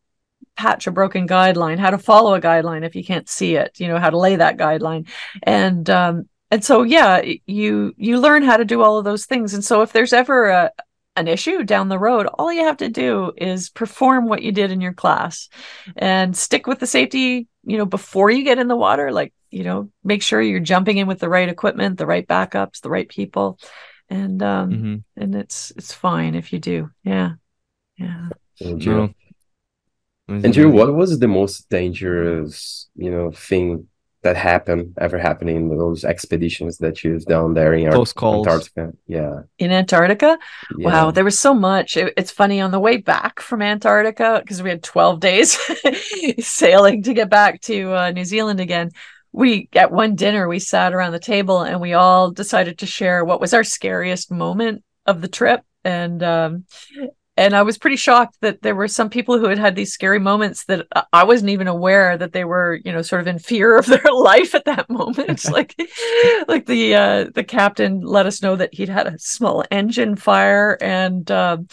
[0.56, 3.88] patch a broken guideline, how to follow a guideline if you can't see it, you
[3.88, 5.08] know, how to lay that guideline,
[5.44, 9.54] and um, and so yeah, you you learn how to do all of those things.
[9.54, 10.72] And so if there's ever a
[11.16, 14.72] an issue down the road, all you have to do is perform what you did
[14.72, 15.50] in your class,
[15.96, 19.12] and stick with the safety, you know, before you get in the water.
[19.12, 22.82] Like you know, make sure you're jumping in with the right equipment, the right backups,
[22.82, 23.60] the right people,
[24.10, 25.04] and um, Mhm.
[25.16, 26.90] and it's it's fine if you do.
[27.04, 27.34] Yeah,
[27.98, 28.30] yeah.
[28.60, 28.82] And,
[30.28, 30.36] No.
[30.36, 33.88] and you, what was the most dangerous, you know, thing
[34.22, 38.48] that happened ever happening in those expeditions that you've done there in Ar- calls.
[38.48, 38.94] Antarctica?
[39.06, 39.42] Yeah.
[39.60, 40.38] In Antarctica,
[40.78, 40.88] yeah.
[40.88, 41.98] Wow, there was so much.
[41.98, 45.58] It- it's funny on the way back from Antarctica because we had 12 days
[46.40, 48.92] sailing to get back to uh, New Zealand again.
[49.34, 53.26] We at one dinner we sat around the table and we all decided to share
[53.26, 56.64] what was our scariest moment of the trip and um
[57.36, 60.20] and I was pretty shocked that there were some people who had had these scary
[60.20, 63.78] moments that I- wasn't even aware that they were, you know, sort of in fear
[63.78, 65.46] of their life at that moment.
[65.52, 65.76] like,
[66.48, 70.78] like the uh, the captain let us know that he'd had a small engine fire
[70.80, 71.68] and um,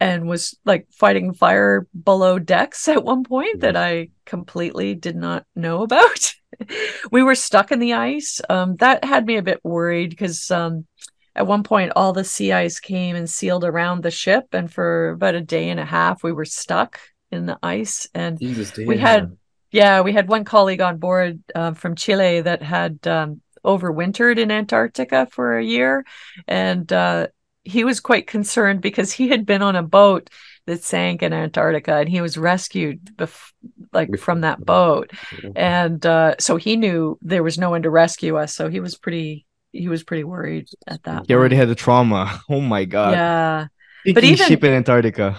[0.00, 5.44] and was like fighting fire below decks at one point that I completely did not
[5.54, 6.34] know about.
[7.10, 8.40] we were stuck in the ice.
[8.48, 10.86] Um, that had me a bit worried because um,
[11.34, 15.10] at one point all the sea ice came and sealed around the ship, and for
[15.10, 18.06] about a day and a half we were stuck in the ice.
[18.14, 19.36] And Jesus, we had
[19.70, 24.50] yeah, we had one colleague on board uh, from Chile that had um, overwintered in
[24.50, 26.04] Antarctica for a year,
[26.46, 27.28] and uh,
[27.64, 30.28] he was quite concerned because he had been on a boat
[30.66, 33.52] that sank in Antarctica, and he was rescued bef-
[33.92, 35.10] like from that boat,
[35.56, 38.54] and uh, so he knew there was no one to rescue us.
[38.54, 41.24] So he was pretty he was pretty worried at that.
[41.26, 42.40] He already had the trauma.
[42.48, 43.12] Oh my god.
[43.12, 43.66] yeah.
[44.04, 45.36] Sinking But even- ship in Antarctica.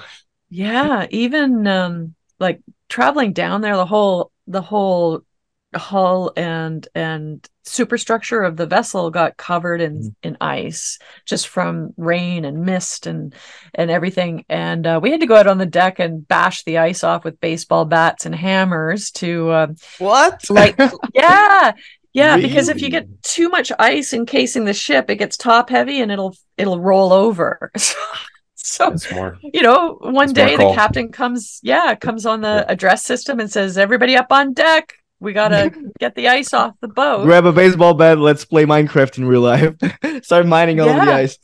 [0.49, 5.21] Yeah, even um like traveling down there, the whole the whole
[5.75, 10.15] hull and and superstructure of the vessel got covered in Mhm.
[10.21, 13.33] in ice just from rain and mist and
[13.73, 14.45] and everything.
[14.49, 17.23] And uh, we had to go out on the deck and bash the ice off
[17.23, 20.47] with baseball bats and hammers to um What?
[20.49, 20.77] like
[21.15, 21.71] yeah
[22.13, 25.99] Yeah, because if you get too much ice encasing the ship, it gets top heavy
[26.01, 27.71] and it'll it'll roll over.
[28.55, 29.37] so more.
[29.41, 32.71] you know, one day the captain comes, yeah, comes on the Yeah.
[32.71, 34.93] address system and says, "Everybody up on deck.
[35.19, 38.19] We gotta get the ice off the boat." Grab a baseball bat.
[38.19, 39.73] Let's play Minecraft in real life.
[40.23, 41.37] Start mining all of the ice.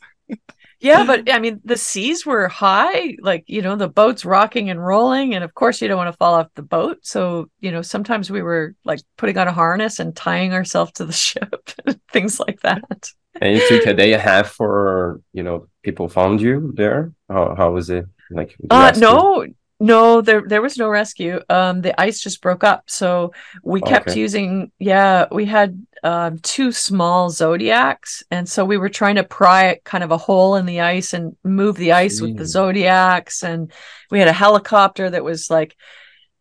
[0.80, 4.84] Yeah, but I mean, the seas were high, like, you know, the boat's rocking and
[4.84, 5.34] rolling.
[5.34, 6.98] And of course, you don't want to fall off the boat.
[7.02, 11.04] So, you know, sometimes we were like putting on a harness and tying ourselves to
[11.04, 11.70] the ship,
[12.10, 13.10] things like that.
[13.40, 17.12] And it took a day and a half for you know people found you there.
[17.28, 18.56] How how was it like?
[18.68, 19.46] Uh, no,
[19.80, 21.40] no, there there was no rescue.
[21.48, 23.32] Um, the ice just broke up, so
[23.64, 24.16] we kept Okay.
[24.16, 24.72] using.
[24.78, 30.04] Yeah, we had um two small zodiacs, and so we were trying to pry kind
[30.04, 33.72] of a hole in the ice and move the ice with the zodiacs, and
[34.10, 35.76] we had a helicopter that was like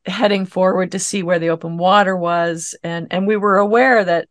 [0.05, 4.28] heading forward to see where the open water was, and and we were aware that.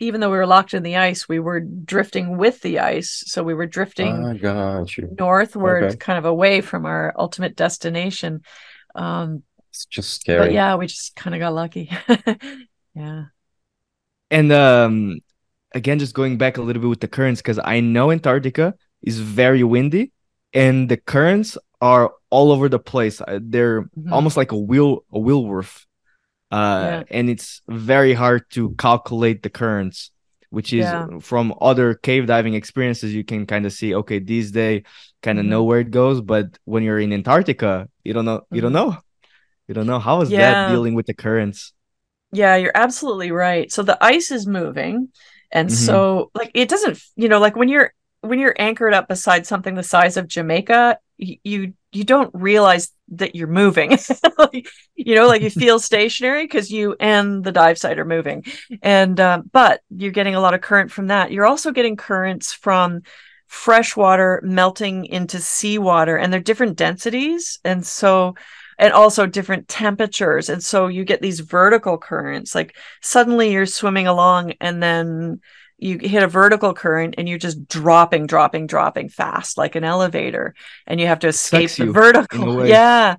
[0.00, 3.24] Even though we were locked in the ice, we were drifting with the ice.
[3.26, 5.08] So we were drifting I got you.
[5.18, 5.96] northward, Okay.
[5.96, 8.42] kind of away from our ultimate destination.
[8.94, 10.38] Um, It's just scary.
[10.38, 11.90] but yeah, we just kind of got lucky.
[12.94, 13.24] yeah.
[14.30, 15.20] And um,
[15.74, 19.18] again, just going back a little bit with the currents, because I know Antarctica is
[19.18, 20.12] very windy,
[20.52, 23.20] and the currents are all over the place.
[23.20, 24.12] Uh, They're Mhm.
[24.12, 25.86] almost like a wheel, a wheelwurf,
[26.50, 30.10] uh, and it's very hard to calculate the currents.
[30.50, 31.08] Which is Yeah.
[31.20, 34.84] from other cave diving experiences, you can kind of see, okay, these day
[35.22, 35.50] kind of Mhm.
[35.50, 38.72] know where it goes, but when you're in Antarctica, you don't know, you don't Mhm.
[38.72, 38.96] know,
[39.68, 40.36] you don't know how is Yeah.
[40.36, 41.74] that dealing with the currents.
[42.32, 43.70] Yeah, you're absolutely right.
[43.72, 45.08] So the ice is moving.
[45.50, 45.72] And Mhm.
[45.72, 49.74] so like it doesn't, you know, like when you're when you're anchored up beside something
[49.74, 53.98] the size of Jamaica, you you don't realize that you're moving.
[55.00, 58.44] You know, like you feel stationary because you and the dive site are moving.
[58.82, 61.30] And uh, but you're getting a lot of current from that.
[61.30, 63.02] You're also getting currents from
[63.46, 68.34] fresh water melting into seawater, and they're different densities, and so
[68.76, 70.48] and also different temperatures.
[70.48, 72.54] And so you get these vertical currents.
[72.54, 75.40] Like suddenly you're swimming along, and then
[75.78, 80.54] you hit a vertical current and you're just dropping, dropping, dropping fast like an elevator,
[80.86, 82.66] and you have to escape the vertical.
[82.66, 83.16] Yeah.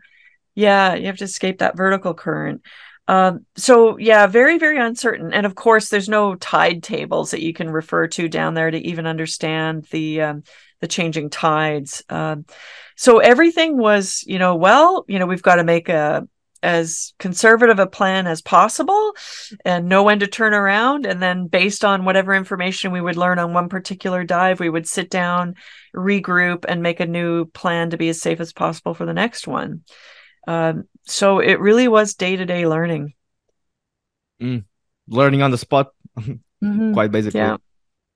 [0.55, 0.95] Yeah.
[0.95, 2.61] You have to escape that vertical current.
[3.07, 5.33] Um, so yeah, very, very uncertain.
[5.33, 8.77] And of course, there's no tide tables that you can refer to down there to
[8.77, 10.43] even understand the um,
[10.79, 12.03] the changing tides.
[12.07, 12.45] Um,
[12.95, 16.27] so everything was, you know, well, you know, we've got to make a
[16.61, 19.13] as conservative a plan as possible
[19.63, 21.05] and know when to turn around.
[21.05, 24.87] And then based on whatever information we would learn on one particular dive we would
[24.87, 25.55] sit down
[25.95, 29.47] regroup and make a new plan to be as safe as possible for the next
[29.47, 29.83] one.
[30.47, 33.13] Um, so it really was day-to-day learning.
[35.07, 35.91] Learning on the spot,
[36.63, 36.93] Mhm.
[36.93, 37.39] quite basically.
[37.39, 37.57] yeah.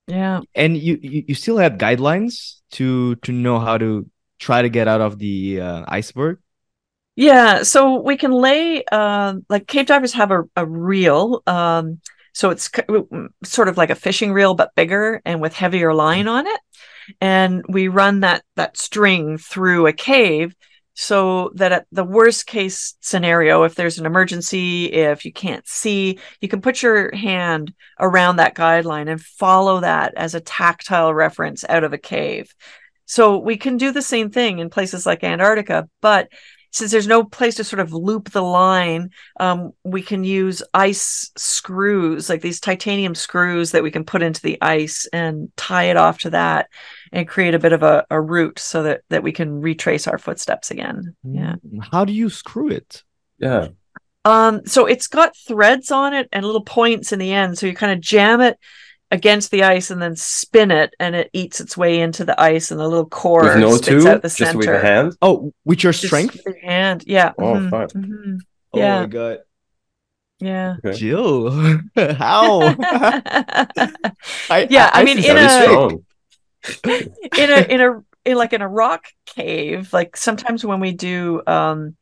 [0.08, 0.42] Yeah.
[0.54, 4.06] And you, you you still had guidelines to to know how to
[4.38, 6.40] try to get out of the uh, iceberg
[7.16, 11.44] Yeah, so we can lay uh, like cave divers have a, a reel.
[11.46, 12.00] Um,
[12.34, 12.72] so it's
[13.44, 16.60] sort of like a fishing reel, but bigger and with heavier line on it.
[17.22, 20.56] And we run that that string through a cave
[20.96, 26.20] so that at the worst case scenario, if there's an emergency, if you can't see,
[26.40, 31.64] you can put your hand around that guideline and follow that as a tactile reference
[31.68, 32.54] out of a cave.
[33.06, 36.30] So we can do the same thing in places like Antarctica, but
[36.74, 41.32] since there's no place to sort of loop the line, um, we can use ice
[41.38, 45.98] screws, like these titanium screws that we can put into the ice and tie it
[45.98, 46.70] off to that
[47.12, 50.18] and create a bit of a, a route so that, that we can retrace our
[50.18, 51.16] footsteps again.
[51.24, 51.56] Yeah.
[51.92, 53.04] how do you screw it
[53.38, 53.68] Yeah.
[54.26, 57.58] Um, so it's got threads on it and little points in the end.
[57.58, 58.58] So you kind of jam it
[59.14, 62.72] against the ice and then spin it and it eats its way into the ice
[62.72, 64.58] and the little core With no spits two, out the just center.
[64.58, 65.14] with the hand.
[65.22, 67.04] oh with your Just strength with your hand.
[67.06, 67.32] Yeah.
[67.38, 67.90] Oh, mhm, fuck.
[67.92, 68.40] mhm,
[68.74, 69.02] oh Yeah.
[69.02, 69.38] my god
[70.40, 70.76] Yeah.
[70.84, 70.98] Okay.
[70.98, 71.52] jill
[71.96, 72.62] how
[74.50, 75.90] I, Yeah, I mean, in a-
[76.86, 81.42] in a in a in like in a rock cave like sometimes when we do
[81.46, 81.96] um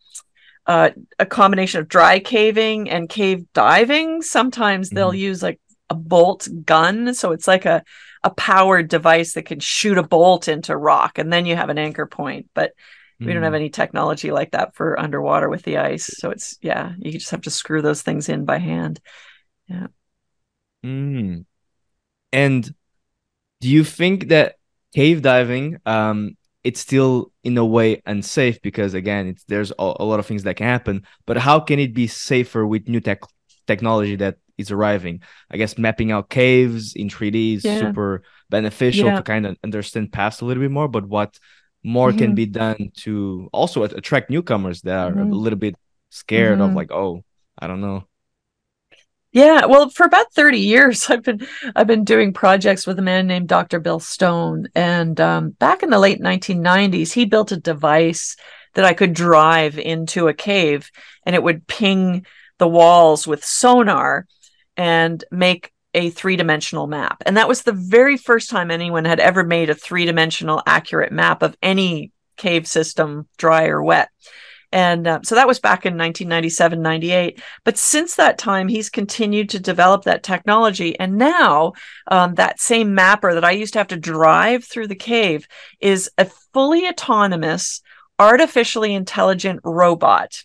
[0.67, 5.17] uh, a combination of dry caving and cave diving sometimes they'll Mhm.
[5.17, 5.59] use like
[5.91, 7.83] a bolt gun so it's like a
[8.23, 11.77] a powered device that can shoot a bolt into rock and then you have an
[11.77, 12.71] anchor point but
[13.23, 13.55] we don't have Mm.
[13.55, 17.41] any technology like that for underwater with the ice so it's yeah you just have
[17.41, 18.99] to screw those things in by hand
[19.67, 19.87] Yeah.
[20.85, 21.45] Mm.
[22.33, 22.75] And
[23.61, 24.55] do you think that
[24.95, 30.05] cave diving, um, it's still in a way unsafe because again, it's there's a, a
[30.05, 31.03] lot of things that can happen.
[31.27, 33.21] But how can it be safer with new tech
[33.71, 35.15] technology that is arriving.
[35.53, 37.79] I guess mapping out caves in 3D is Yeah.
[37.83, 38.09] super
[38.55, 39.17] beneficial Yeah.
[39.17, 40.89] to kind of understand past a little bit more.
[40.95, 41.31] But what
[41.83, 42.35] more can Mhm.
[42.41, 43.13] be done to
[43.59, 45.31] also attract newcomers that are Mhm.
[45.37, 45.75] a little bit
[46.09, 46.75] scared of Mhm.
[46.79, 47.11] like, oh,
[47.61, 47.99] I don't know.
[49.33, 51.39] Yeah, well, for about 30 years, I've been
[51.75, 53.79] I've been doing projects with a man named Dr.
[53.79, 54.67] Bill Stone.
[54.75, 58.35] And um, back in the late 1990s, he built a device
[58.75, 60.91] that I could drive into a cave
[61.25, 62.25] and it would ping
[62.61, 64.27] the walls with sonar
[64.77, 67.23] and make a three-dimensional map.
[67.25, 71.41] And that was the very first time anyone had ever made a three-dimensional accurate map
[71.41, 74.09] of any cave system, dry or wet.
[74.71, 77.41] And uh, so that was back in 1997, 98.
[77.65, 80.97] But since that time, he's continued to develop that technology.
[80.99, 81.73] And now,
[82.07, 85.47] um, that same mapper that I used to have to drive through the cave
[85.79, 87.81] is a fully autonomous,
[88.19, 90.43] artificially intelligent robot.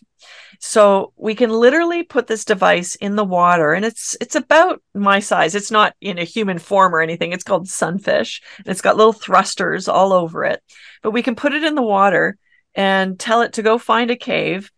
[0.59, 5.19] So we can literally put this device in the water and it's it's about my
[5.19, 5.55] size.
[5.55, 7.31] It's not in a human form or anything.
[7.31, 8.41] It's called sunfish.
[8.57, 10.61] And it's got little thrusters all over it.
[11.03, 12.37] But we can put it in the water
[12.75, 14.71] and tell it to go find a cave,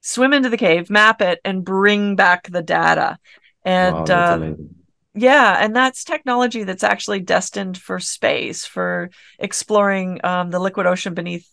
[0.00, 3.18] swim into the cave, map it, and bring back the data.
[3.64, 4.68] And Wow, um,
[5.14, 11.12] yeah, and that's technology that's actually destined for space, for exploring um, the liquid ocean
[11.12, 11.46] beneath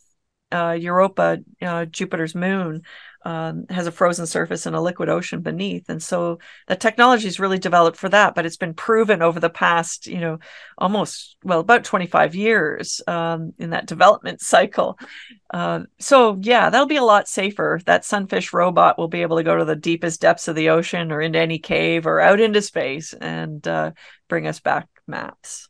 [0.52, 2.84] uh, Europa, uh, Jupiter's moon.
[3.26, 7.40] Um, has a frozen surface and a liquid ocean beneath, and so the technology is
[7.40, 8.34] really developed for that.
[8.34, 10.40] But it's been proven over the past, you know,
[10.78, 14.98] almost well about 25 years um, in that development cycle.
[15.54, 17.80] Uh, so yeah, that'll be a lot safer.
[17.86, 21.12] That sunfish robot will be able to go to the deepest depths of the ocean
[21.12, 23.92] or into any cave or out into space and uh,
[24.28, 25.68] bring us back maps.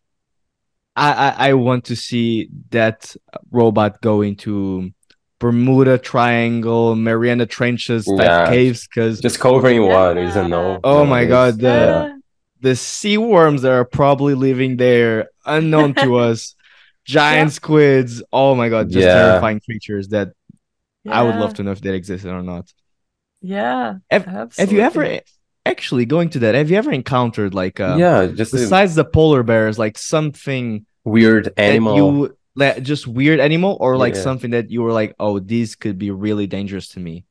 [0.95, 3.15] I, I I want to see that
[3.51, 4.91] robot go into
[5.39, 8.45] Bermuda Triangle, Mariana Trenches type Yeah.
[8.49, 9.87] caves because Just covering Yeah.
[9.87, 10.79] water is a no.
[10.83, 11.29] Oh my nowadays.
[11.29, 12.15] God, the- Yeah.
[12.61, 16.55] the sea worms that are probably living there unknown to us,
[17.05, 17.53] giant Yeah.
[17.53, 18.23] squids.
[18.33, 19.13] Oh my god, just Yeah.
[19.15, 20.33] terrifying creatures that
[21.09, 22.65] I would love to know if they existed or not.
[23.41, 23.95] Yeah.
[24.11, 24.25] Have,
[24.57, 25.21] have you ever
[25.65, 26.55] actually going to that?
[26.55, 30.85] Have you ever encountered like uh, yeah, just a besides the polar bears, like something
[31.05, 32.29] weird animal.
[32.55, 34.21] That you like just weird animal or like Yeah.
[34.23, 37.25] something that you were like, oh, these could be really dangerous to me.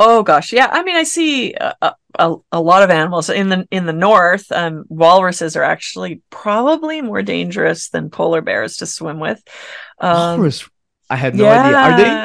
[0.00, 0.68] Oh gosh, yeah.
[0.70, 1.74] I mean, I see a,
[2.18, 4.50] a, a lot of animals in the in the north.
[4.52, 9.42] Um, walruses are actually probably more dangerous than polar bears to swim with.
[9.98, 10.68] Um, Walrus,
[11.10, 11.78] I had no idea.
[11.80, 12.22] Are they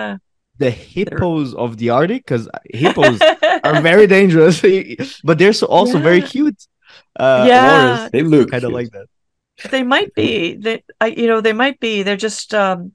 [0.58, 2.26] the hippos of the Arctic?
[2.26, 3.28] Because hippos
[3.64, 4.62] are very dangerous,
[5.24, 6.68] but they're so also very cute.
[7.20, 7.62] Uh, Yeah.
[7.62, 9.08] walrus, they look kind of like that.
[9.70, 10.56] They might be.
[10.60, 12.04] They I, you know they might be.
[12.04, 12.94] They're just um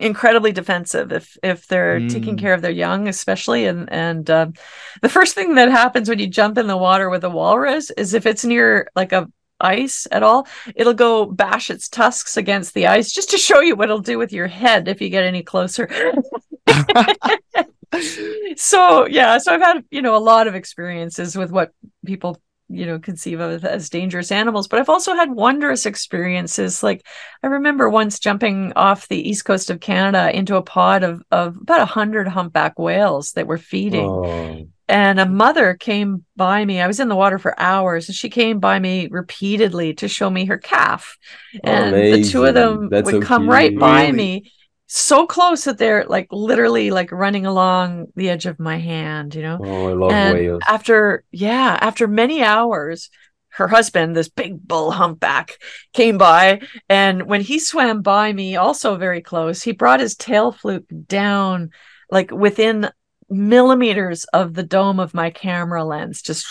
[0.00, 2.40] incredibly defensive if if they're taking Mm.
[2.40, 4.54] care of their young especially and and um,
[5.02, 8.14] the first thing that happens when you jump in the water with a walrus is
[8.14, 9.28] if it's near like a
[9.60, 10.46] ice at all
[10.76, 14.18] it'll go bash its tusks against the ice just to show you what it'll do
[14.18, 15.88] with your head if you get any closer.
[18.56, 21.72] So yeah so i've had you know a lot of experiences with what
[22.04, 26.82] people you know conceive of as dangerous animals but i've also had wondrous experiences.
[26.82, 27.06] Like
[27.42, 31.56] i remember once jumping off the east coast of canada into a pod of, of
[31.56, 34.08] about a hundred humpback whales that were feeding.
[34.08, 36.80] Oh, and a mother came by me.
[36.80, 40.30] I was in the water for hours and she came by me repeatedly to show
[40.30, 41.18] me her calf.
[41.64, 44.12] And the two of them That's would so come right by Really?
[44.12, 44.52] me
[44.96, 49.42] so close that they're like literally like running along the edge of my hand you
[49.42, 50.62] know oh, I love and whales.
[50.66, 53.10] after yeah after many hours
[53.50, 55.58] her husband this big bull humpback
[55.92, 60.50] came by and when he swam by me also very close he brought his tail
[60.50, 61.70] fluke down
[62.10, 62.90] like within
[63.28, 66.46] millimeters of the dome of my camera lens just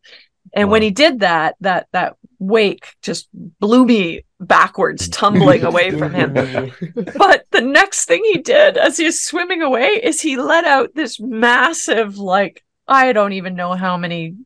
[0.52, 6.12] and when he did that that that wake just blew me backwards tumbling away from
[6.12, 6.32] him
[7.16, 10.94] but the next thing he did as he was swimming away is he let out
[10.94, 14.36] this massive, like, I don't even know how many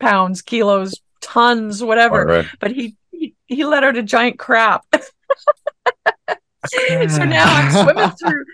[0.00, 2.20] pounds, kilos, tons, whatever.
[2.20, 2.46] Alright.
[2.60, 4.84] But he, he he let out a giant crap.
[6.66, 8.44] so now I'm swimming through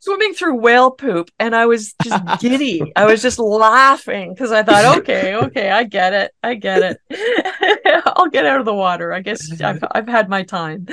[0.00, 2.92] swimming through whale poop and I was just giddy.
[2.96, 6.32] I was just laughing because I thought, okay, okay, I get it.
[6.42, 8.02] I get it.
[8.16, 9.12] I'll get out of the water.
[9.12, 10.86] I guess I've, I've had my time.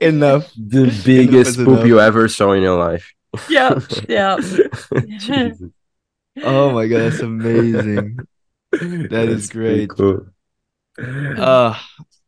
[0.00, 0.50] Enough.
[0.56, 1.86] The biggest is poop enough.
[1.86, 3.12] you ever saw in your life.
[3.48, 3.78] yeah,
[4.08, 4.38] yeah.
[6.42, 8.18] Oh my god, that's amazing.
[8.72, 9.90] That is great.
[9.90, 10.26] Cool.
[10.98, 11.78] uh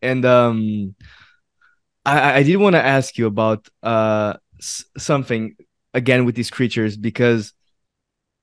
[0.00, 0.94] and um
[2.06, 5.56] i i did want to ask you about uh s- something
[5.94, 7.52] again with these creatures because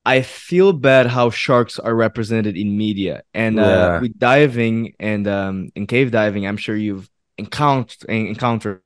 [0.06, 5.70] I feel bad how sharks are represented in media and uh, with diving and um,
[5.76, 6.48] in cave diving.
[6.48, 8.82] I'm sure you've encountered encountered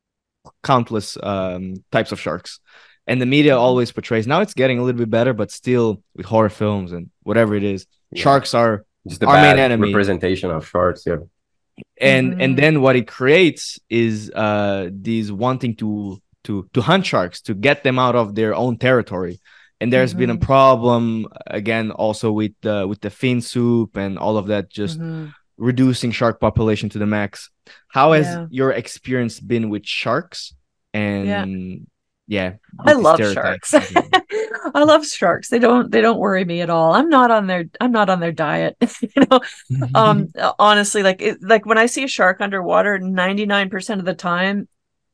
[0.64, 2.60] countless um, types of sharks,
[3.06, 3.62] and the media Mm-hmm.
[3.62, 4.26] always portrays.
[4.26, 7.64] Now it's getting a little bit better, but still with horror films and whatever it
[7.64, 8.24] is, Yeah.
[8.24, 9.88] sharks are Just the Our main enemy.
[9.90, 11.04] representation of sharks.
[11.06, 11.18] Yeah.
[12.00, 12.42] and Mhm.
[12.44, 17.54] and then what it creates is uh these wanting to to to hunt sharks to
[17.54, 19.40] get them out of their own territory
[19.80, 20.42] and there's been a Mhm.
[20.42, 25.34] problem again also with the with the fin soup and all of that just Mhm.
[25.58, 27.50] reducing shark population to the max
[27.90, 28.46] how has Yeah.
[28.50, 30.54] your experience been with sharks
[30.94, 31.88] and
[32.28, 33.74] yeah, I love sharks.
[34.74, 35.50] I love sharks.
[35.50, 36.94] They don't they don't worry me at all.
[36.94, 38.78] I'm not on their I'm not on their diet.
[39.02, 39.40] you know,
[39.96, 44.68] um honestly like it, like when I see a shark underwater 99% of the time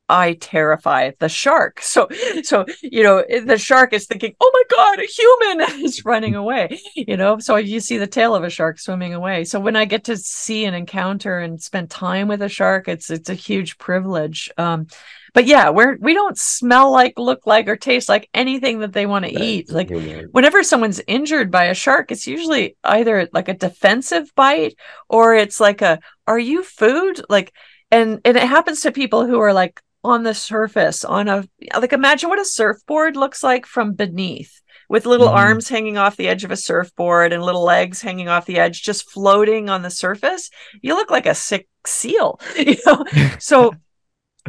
[0.08, 1.82] I terrify the shark.
[1.88, 2.06] So
[2.42, 6.78] so you know the shark is thinking, "Oh my god, a human is running away."
[6.94, 9.44] You know, so you see the tail of a shark swimming away.
[9.44, 13.10] So when I get to see and encounter and spend time with a shark, it's
[13.10, 14.50] it's a huge privilege.
[14.58, 14.86] Um
[15.34, 19.06] but yeah, we're we don't smell like, look like or taste like anything that they
[19.06, 19.70] want to eat.
[19.70, 19.88] Like
[20.32, 24.76] whenever someone's injured by a shark, it's usually either like a defensive bite
[25.08, 27.20] or it's like a are you food?
[27.28, 27.52] Like
[27.90, 31.44] and and it happens to people who are like on the surface on a
[31.78, 35.34] like imagine what a surfboard looks like from beneath with little Mhm.
[35.34, 38.82] arms hanging off the edge of a surfboard and little legs hanging off the edge
[38.82, 40.50] just floating on the surface.
[40.82, 43.04] You look like a sick seal you know?
[43.38, 43.74] So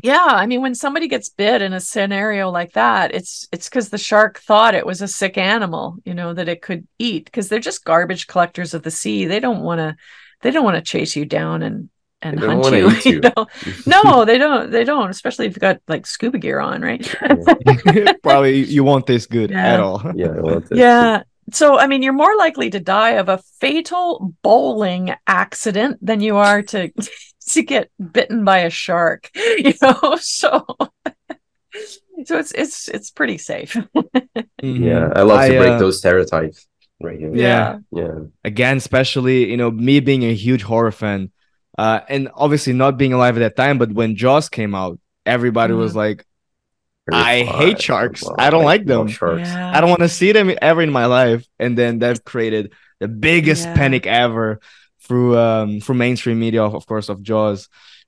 [0.02, 3.90] yeah i mean when somebody gets bit in a scenario like that it's it's because
[3.90, 7.50] the shark thought it was a sick animal you know that it could eat because
[7.50, 9.26] they're just garbage collectors of the sea.
[9.26, 9.96] They don't want to
[10.42, 11.90] they don't want to chase you down and
[12.22, 13.20] and They don't hunt wanna you, you you.
[13.22, 13.48] know
[13.86, 17.04] no they don't they don't especially if you've got like scuba gear on right
[18.24, 19.74] Probably you won't taste good Yeah.
[19.74, 20.02] at all.
[20.16, 20.28] Yeah.
[20.38, 25.16] I want yeah so i mean you're more likely to die of a fatal bowling
[25.26, 26.92] accident than you are to
[27.48, 30.66] to get bitten by a shark you know so
[32.26, 33.76] so it's it's it's pretty safe
[34.62, 34.86] Mhm.
[34.86, 35.10] Yeah.
[35.16, 36.68] I love to break uh, those stereotypes
[37.02, 37.34] right here.
[37.34, 37.80] Yeah.
[37.92, 38.26] Yeah.
[38.44, 41.32] again especially you know me being a huge horror fan
[41.82, 44.96] uh and obviously not being alive at that time but when jaws came out
[45.36, 46.20] everybody was like
[47.12, 48.22] I hate sharks.
[48.38, 49.08] I don't like them.
[49.08, 49.50] Sharks.
[49.50, 49.72] Yeah.
[49.76, 52.66] i don't want to see them ever in my life and then that created
[53.04, 53.76] the biggest Yeah.
[53.80, 54.48] panic ever
[55.06, 57.60] through um through mainstream media of, of course of jaws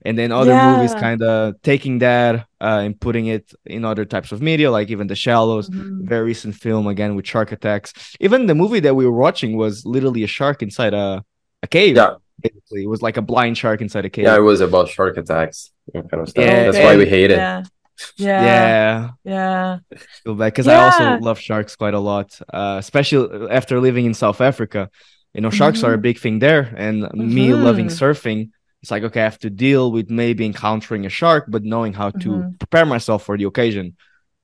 [0.07, 1.39] and then other movies kind of
[1.71, 2.33] taking that
[2.67, 3.45] uh, and putting it
[3.75, 6.05] in other types of media like even the shallows Mhm.
[6.13, 7.89] very recent film again with shark attacks
[8.25, 11.07] even the movie that we were watching was literally a shark inside a,
[11.65, 12.13] a cave Yeah.
[12.41, 15.17] Basically it was like a blind shark inside a cave Yeah, it was about shark
[15.17, 16.45] attacks kind of stuff.
[16.45, 17.37] Yeah, That's why we hate it.
[17.37, 17.63] yeah
[18.17, 19.79] yeah yeah yeah
[20.23, 24.13] feel bad because I also love sharks quite a lot, uh, especially after living in
[24.13, 24.89] South Africa.
[25.33, 28.49] You know, sharks are a big thing there, and me loving surfing,
[28.81, 32.11] it's like okay, I have to deal with maybe encountering a shark, but knowing how
[32.11, 32.57] to Mhm.
[32.59, 33.95] prepare myself for the occasion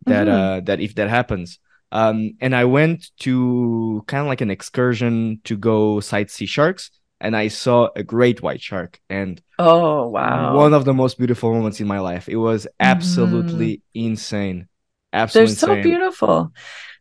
[0.08, 0.30] that Mhm.
[0.30, 1.60] uh, that if that happens.
[1.92, 7.36] Um, and I went to kind of like an excursion to go sightsee sharks, and
[7.36, 10.56] I saw a great white shark, and oh wow.
[10.56, 12.30] one of the most beautiful moments in my life.
[12.30, 14.68] It was absolutely insane.
[15.12, 16.52] they're Absolutely so beautiful.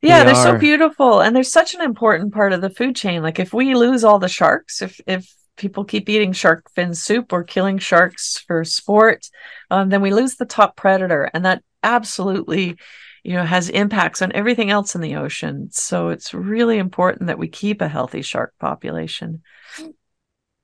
[0.02, 0.42] Yeah They they are.
[0.42, 3.22] so beautiful and they're such an important part of the food chain.
[3.22, 7.32] Like if we lose all the sharks if if people keep eating shark fin soup
[7.32, 9.26] or killing sharks for sport
[9.70, 12.76] um, then we lose the top predator and that absolutely
[13.24, 15.68] you know has impacts on everything else in the ocean.
[15.72, 19.42] So it's really important that we keep a healthy shark population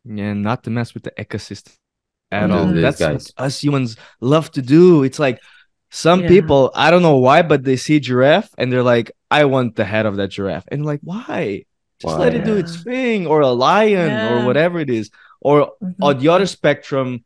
[0.05, 1.77] Yeah, not to mess with the ecosystem
[2.31, 2.67] at Don't all.
[2.75, 3.33] That's guys.
[3.37, 5.03] what us humans love to do.
[5.05, 5.41] It's like
[5.91, 6.29] some Yeah.
[6.29, 9.85] people, I don't know why, but they see giraffe and they're like, I want the
[9.85, 10.65] head of that giraffe.
[10.69, 11.65] And like, why?
[12.01, 14.43] Just let it do its thing, or a lion, Yeah.
[14.43, 15.11] or whatever it is.
[15.41, 15.95] Or Mhm.
[16.03, 17.25] on the other spectrum,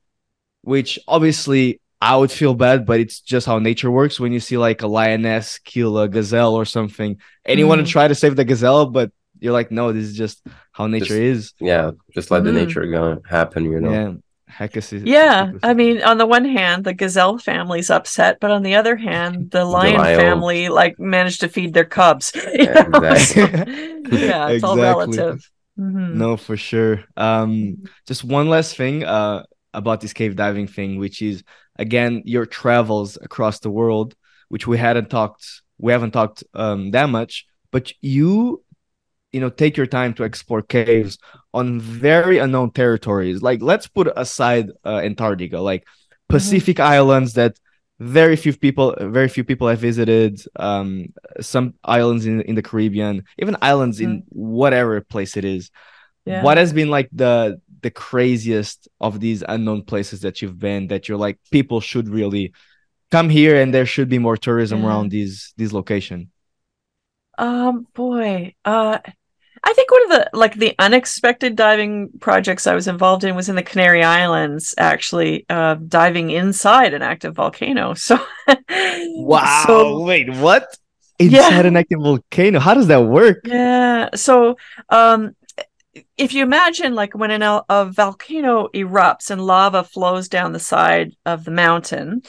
[0.63, 4.21] which obviously I would feel bad, but it's just how nature works.
[4.21, 7.17] When you see like a lioness kill a gazelle or something,
[7.47, 7.87] and you want Mhm.
[7.87, 9.11] to try to save the gazelle, but
[9.41, 11.53] you're like, no, this is just how nature Just- is.
[11.61, 12.55] Yeah, just let the Mhm.
[12.67, 13.91] nature go happen, you know.
[13.93, 14.13] Yeah.
[14.49, 18.63] Heck is Yeah, I mean, on the one hand, the gazelle family's upset, but on
[18.63, 22.33] the other hand, the lion lion- family like managed to feed their cubs.
[22.55, 23.01] Yeah, know?
[23.01, 23.75] exactly.
[24.27, 25.19] yeah, it's all Exactly.
[25.19, 25.51] relative.
[25.79, 26.15] Mhm.
[26.15, 27.03] No, for sure.
[27.17, 29.43] Um, just one last thing uh
[29.75, 31.43] about this cave diving thing, which is
[31.77, 34.15] again your travels across the world,
[34.49, 35.45] which we hadn't talked,
[35.85, 38.63] we haven't talked um that much, but you,
[39.37, 41.19] you know, take your time to explore caves
[41.55, 43.43] on very unknown territories.
[43.43, 45.85] Like, let's put aside uh, Antarctica, like
[46.29, 47.57] Pacific islands that
[47.99, 51.07] very few people very few people have visited um
[51.41, 55.71] some islands in, in the caribbean even islands in whatever place it is
[56.27, 56.43] Yeah.
[56.43, 61.09] what has been like the the craziest of these unknown places that you've been that
[61.09, 62.53] you're like people should really
[63.11, 64.87] come here and there should be more tourism Yeah.
[64.87, 66.31] around these these location
[67.39, 68.99] Um, boy, uh,
[69.69, 73.49] I think one of the like the unexpected diving projects I was involved in was
[73.49, 77.95] in the Canary Islands, actually, uh, diving inside an active volcano.
[78.07, 78.19] So,
[79.15, 80.69] wow so wait what
[81.27, 81.49] Yeah.
[81.49, 84.11] inside an active volcano how does that work Yeah.
[84.15, 84.57] So,
[84.89, 85.35] um,
[86.19, 91.13] if you imagine like when an, a volcano erupts and lava flows down the side
[91.25, 92.23] of the mountain,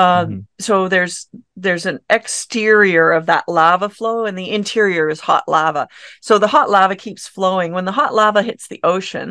[0.00, 0.44] uh, Mhm.
[0.58, 5.88] so there's there's an exterior of that lava flow, and the interior is hot lava.
[6.20, 7.72] So the hot lava keeps flowing.
[7.72, 9.28] When the hot lava hits the ocean,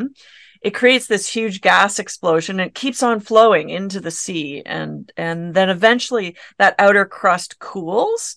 [0.62, 5.10] it creates this huge gas explosion and it keeps on flowing into the sea and
[5.16, 8.36] and then eventually that outer crust cools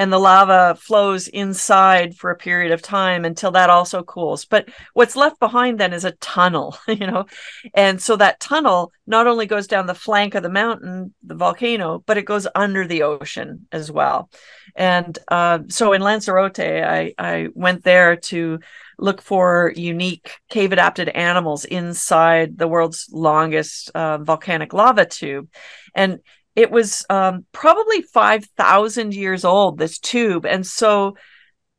[0.00, 4.46] and the lava flows inside for a period of time until that also cools.
[4.46, 7.26] But what's left behind then is a tunnel you know?
[7.74, 12.02] And so that tunnel not only goes down the flank of the mountain the volcano
[12.06, 14.30] but it goes under the ocean as well.
[14.74, 18.58] And uh, so in lanzarote i i went there to
[18.98, 25.48] look for unique cave adapted animals inside the world's longest uh, volcanic lava tube.
[25.94, 26.20] And
[26.60, 31.16] it was um, probably 5000 years old this tube and so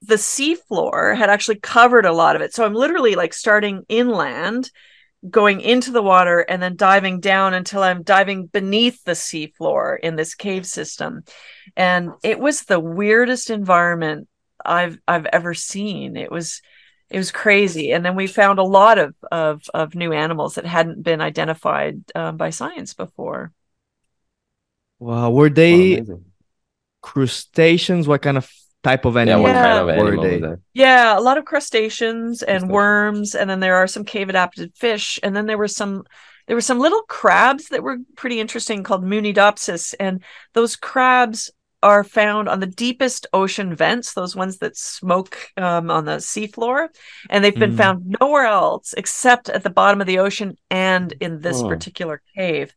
[0.02, 2.54] the seafloor had actually covered a lot of it.
[2.54, 4.72] So i'm literally like starting inland
[5.30, 10.16] going into the water and then diving down until i'm diving beneath the seafloor in
[10.16, 11.24] this cave system.
[11.78, 14.28] And it was the weirdest environment
[14.66, 16.18] i've i've ever seen.
[16.18, 16.64] It was
[17.12, 17.92] it was crazy.
[17.92, 22.02] And then we found a lot of of, of new animals that hadn't been identified
[22.16, 23.52] um, by science before
[25.02, 26.26] wow were they amazing.
[27.02, 28.50] crustaceans what kind of
[28.84, 29.64] type of Yeah, animal what Yeah.
[29.64, 30.60] kind of were they that?
[30.74, 35.20] yeah a lot of crustaceans and worms and then there are some cave adapted fish
[35.24, 36.04] and then there were some
[36.48, 40.24] there were some little crabs that were pretty interesting called munidopsis and
[40.54, 41.52] those crabs
[41.84, 46.88] are found on the deepest ocean vents those ones that smoke um, on the seafloor
[47.30, 47.78] and they've been Mm.
[47.78, 51.68] found nowhere else except at the bottom of the ocean and in this Oh.
[51.68, 52.74] particular cave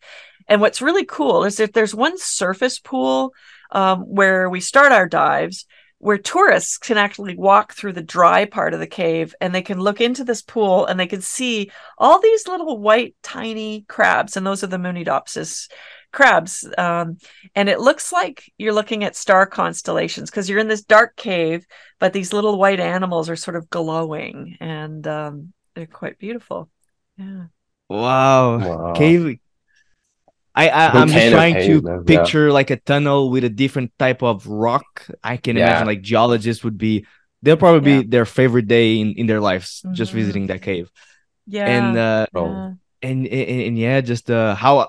[0.49, 3.33] and what's really cool is that there's one surface pool
[3.71, 5.67] um, where we start our dives
[5.99, 9.81] where tourists can actually walk through the dry part of the cave and they can
[9.81, 14.47] look into this pool and they can see all these little white tiny crabs and
[14.47, 15.71] those are the munidopsis
[16.13, 17.17] crabs um,
[17.55, 21.67] and it looks like you're looking at star constellations because you're in this dark cave
[21.99, 26.69] but these little white animals are sort of glowing and um, they're quite beautiful.
[27.17, 27.47] Yeah.
[27.89, 28.59] Wow.
[28.59, 28.93] Wow.
[28.95, 29.39] cave
[30.55, 32.19] I, I I'm just trying cave, to man, yeah.
[32.19, 35.07] picture like a tunnel with a different type of rock.
[35.23, 35.67] I can Yeah.
[35.67, 37.07] imagine like geologists would be
[37.43, 38.03] they'll probably Yeah.
[38.03, 40.17] be their favorite day in, in their lives just Mhm.
[40.17, 40.91] visiting that cave.
[41.47, 42.47] yeah And uh Bro.
[42.47, 42.71] yeah.
[43.03, 44.89] and, and and yeah, just uh how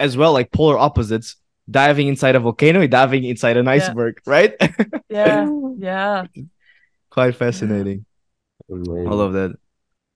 [0.00, 1.36] as well like polar opposites
[1.70, 4.54] diving inside a volcano, diving inside an iceberg, right?
[5.08, 5.48] yeah
[5.78, 6.26] yeah
[7.10, 8.04] Quite fascinating.
[8.70, 9.08] Amazing.
[9.08, 9.56] I love that.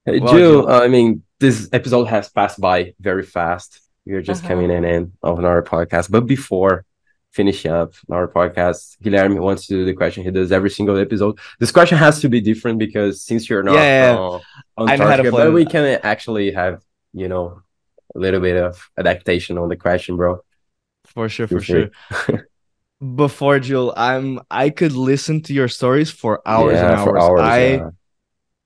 [0.05, 0.69] Hey, Wow, Jill, Jill.
[0.69, 3.81] uh, I mean, this episode has passed by very fast.
[4.11, 4.51] You're just Uh-huh.
[4.51, 6.11] coming in and of another podcast.
[6.11, 6.85] But before
[7.33, 11.39] finishing up our podcast, Guilherme wants to do the question he does every single episode.
[11.61, 14.41] This question has to be different because since you're not Yeah, yeah, uh,
[14.87, 16.83] I know how to Antarctica, play but we can actually have,
[17.13, 17.63] you know,
[18.17, 20.41] a little bit of adaptation on the question, bro.
[21.07, 21.91] For sure, for sure.
[23.17, 27.41] Before Jill, I'm I could listen to your stories for hours yeah, and for hours.
[27.41, 27.41] hours.
[27.41, 27.91] I yeah.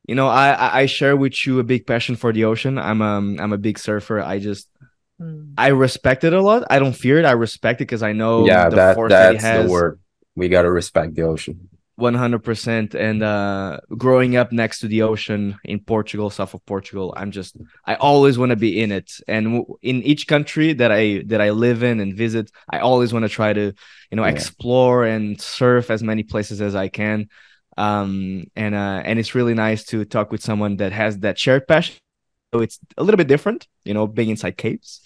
[0.08, 3.00] you know I I I share with you a big passion for the ocean i'm
[3.02, 4.68] um i'm a big surfer i just
[5.20, 5.54] Mm.
[5.56, 8.46] i respect it a lot i don't fear it i respect it because i know
[8.46, 10.00] yeah, the that force that it that's has the word.
[10.34, 11.68] We gotta respect the ocean.
[11.96, 17.30] 100% and uh growing up next to the ocean in portugal south of portugal i'm
[17.30, 17.56] just
[17.86, 21.40] i always want to be in it and w- in each country that i that
[21.40, 23.72] i live in and visit i always want to try to
[24.10, 24.30] you know Yeah.
[24.34, 27.28] explore and surf as many places as i can
[27.76, 31.68] um and uh and it's really nice to talk with someone that has that shared
[31.68, 32.00] passion so
[32.60, 35.00] it's a little bit different you know being inside caves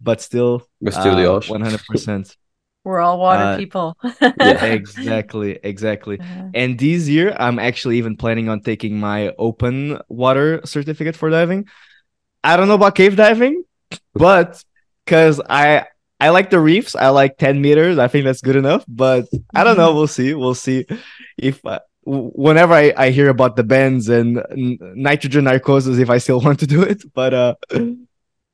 [0.00, 1.60] but still But still the uh, ocean.
[1.60, 2.36] 100%
[2.84, 3.96] we're all water Uh, people
[4.40, 4.64] Yeah.
[4.64, 6.50] exactly exactly Yeah.
[6.54, 11.66] and this year, I'm actually even planning on taking my open water certificate for diving.
[12.44, 13.64] I don't know about cave diving,
[14.14, 14.62] but
[15.04, 15.86] because I
[16.20, 17.98] I like the reefs, I like 10 meters.
[17.98, 18.84] I think that's good enough.
[18.88, 19.94] But I don't know.
[19.98, 20.34] We'll see.
[20.34, 20.86] We'll see
[21.36, 24.42] if uh, w- whenever I, I hear about the bends and
[24.80, 27.02] nitrogen narcosis, if I still want to do it.
[27.12, 27.54] But uh,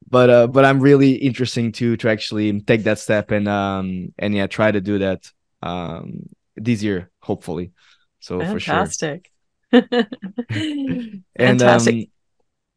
[0.09, 4.35] but uh, but I'm really interesting to to actually take that step and um and
[4.35, 5.31] yeah try to do that
[5.63, 7.73] um this year hopefully.
[8.21, 8.75] So for sure.
[8.75, 9.31] Fantastic.
[11.37, 11.95] And Fantastic.
[11.95, 12.05] um,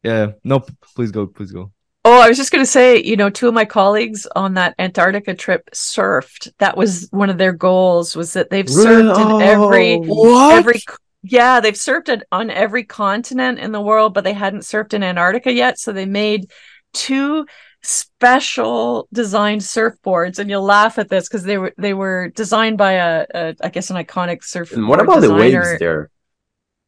[0.02, 0.60] yeah, no,
[0.94, 1.72] please go, please go.
[2.10, 4.74] Oh, I was just going to say, you know, two of my colleagues on that
[4.78, 6.48] Antarctica trip surfed.
[6.56, 10.80] That was one of their goals was that they've surfed in every Oh, every
[11.22, 15.02] yeah, they've surfed it on every continent in the world, but they hadn't surfed in
[15.02, 16.50] Antarctica yet, so they made
[16.94, 17.44] two
[17.82, 22.92] special designed surfboards and you'll laugh at this because they were they were designed by
[22.92, 26.10] a, a I guess an iconic surfboard And what about the waves there?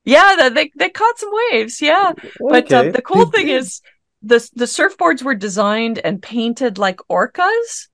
[0.05, 1.83] Yeah, they they caught some waves.
[1.83, 3.83] Yeah, but uh, the cool thing is
[4.23, 7.89] the the surfboards were designed and painted like orcas.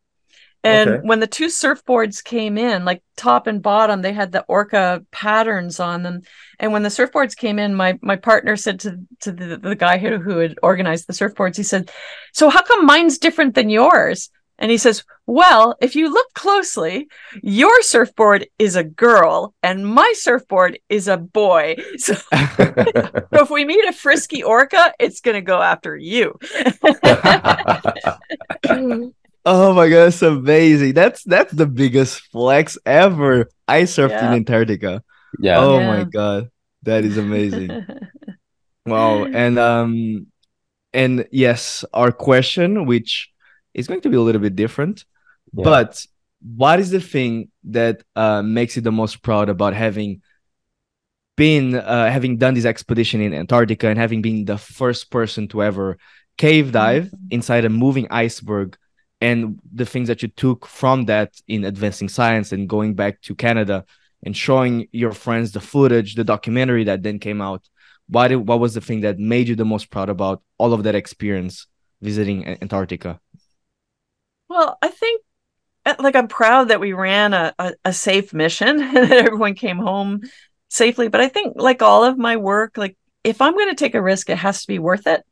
[0.65, 1.07] And Okay.
[1.07, 5.79] when the two surfboards came in, like top and bottom, they had the orca patterns
[5.79, 6.23] on them.
[6.59, 9.99] And when the surfboards came in, my my partner said to to the, the guy
[9.99, 11.91] who, who had organized the surfboards, he said,
[12.33, 17.09] "So how come mine's different than yours?" And he says, "Well, if you look closely,
[17.43, 21.77] your surfboard is a girl and my surfboard is a boy.
[21.99, 22.25] So so
[23.33, 26.39] if we meet a frisky orca, it's gonna go after you.
[29.49, 30.95] Oh my god, that's amazing.
[30.95, 33.49] That's that's the biggest flex ever.
[33.69, 34.23] I surfed Yeah.
[34.23, 35.03] in Antarctica.
[35.39, 35.61] yeah.
[35.61, 35.87] Oh Yeah.
[35.87, 36.51] my god.
[36.83, 37.71] That is amazing.
[38.87, 39.27] wow.
[39.33, 40.27] And um
[40.93, 43.31] and yes, our question, which
[43.79, 44.97] is going to be a little bit different,
[45.53, 45.65] Yeah.
[45.71, 45.93] but
[46.63, 47.33] what is the thing
[47.79, 50.11] that uh makes you the most proud about having
[51.43, 55.57] been uh having done this expedition in Antarctica and having been the first person to
[55.71, 55.87] ever
[56.45, 57.07] cave dive
[57.37, 58.69] inside a moving iceberg
[59.21, 59.39] and
[59.81, 63.79] the things that you took from that in advancing science and going back to Canada
[64.25, 67.63] and showing your friends the footage, the documentary that then came out.
[68.15, 70.83] What did, what was the thing that made you the most proud about all of
[70.85, 71.67] that experience
[72.03, 73.21] visiting Antarctica?
[74.49, 75.23] Well, I think
[75.85, 79.55] uh, like I'm proud that we ran a, a, a safe mission and that everyone
[79.55, 80.23] came home
[80.69, 81.09] safely.
[81.09, 84.31] But I think like all of my work, like if I'm gonna take a risk,
[84.31, 85.25] it has to be worth it.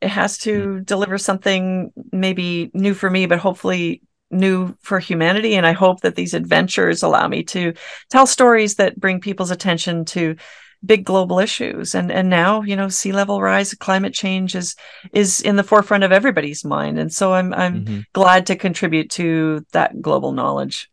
[0.00, 4.02] It has to deliver something maybe new for me, but hopefully
[4.32, 5.54] new for humanity.
[5.54, 7.74] And I hope that these adventures allow me to
[8.10, 10.36] tell stories that bring people's attention to
[10.84, 11.94] big global issues.
[11.94, 14.74] And and now, you know, sea level rise, climate change is
[15.12, 16.98] is in the forefront of everybody's mind.
[16.98, 18.04] And so I'm I'm Mhm.
[18.12, 20.88] glad to contribute to that global knowledge.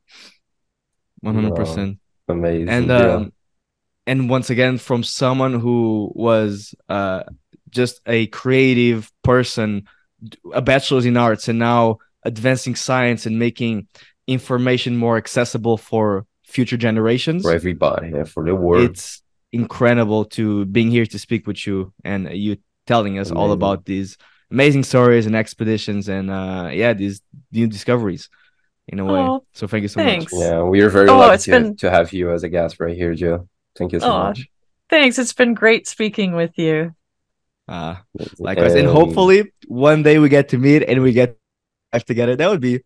[1.24, 1.98] 100%.
[2.28, 2.70] Amazing.
[2.70, 3.14] and yeah.
[3.16, 3.34] um,
[4.06, 7.24] and once again from someone who was uh
[7.72, 9.88] just a creative person
[10.54, 13.88] a bachelor's in arts and now advancing science and making
[14.28, 18.92] information more accessible for future generations for everybody, yeah, for the world.
[18.92, 23.86] it's incredible to being here to speak with you and you telling us all about
[23.86, 24.18] these
[24.52, 27.22] amazing stories and expeditions and uh yeah these
[27.52, 28.30] new discoveries
[28.88, 30.32] in a way Oh, so thank you so thanks.
[30.34, 32.50] much yeah, we are very Oh, lucky it's to, been- to have you as a
[32.50, 33.48] guest right here, Joe.
[33.78, 34.48] Thank you so Oh, much.
[34.90, 35.20] Thanks.
[35.20, 36.96] It's been great speaking with you.
[37.68, 37.96] uh
[38.40, 41.38] Likewise, and Um, hopefully one day we get to meet and we get
[41.94, 42.36] life together.
[42.36, 42.82] That would be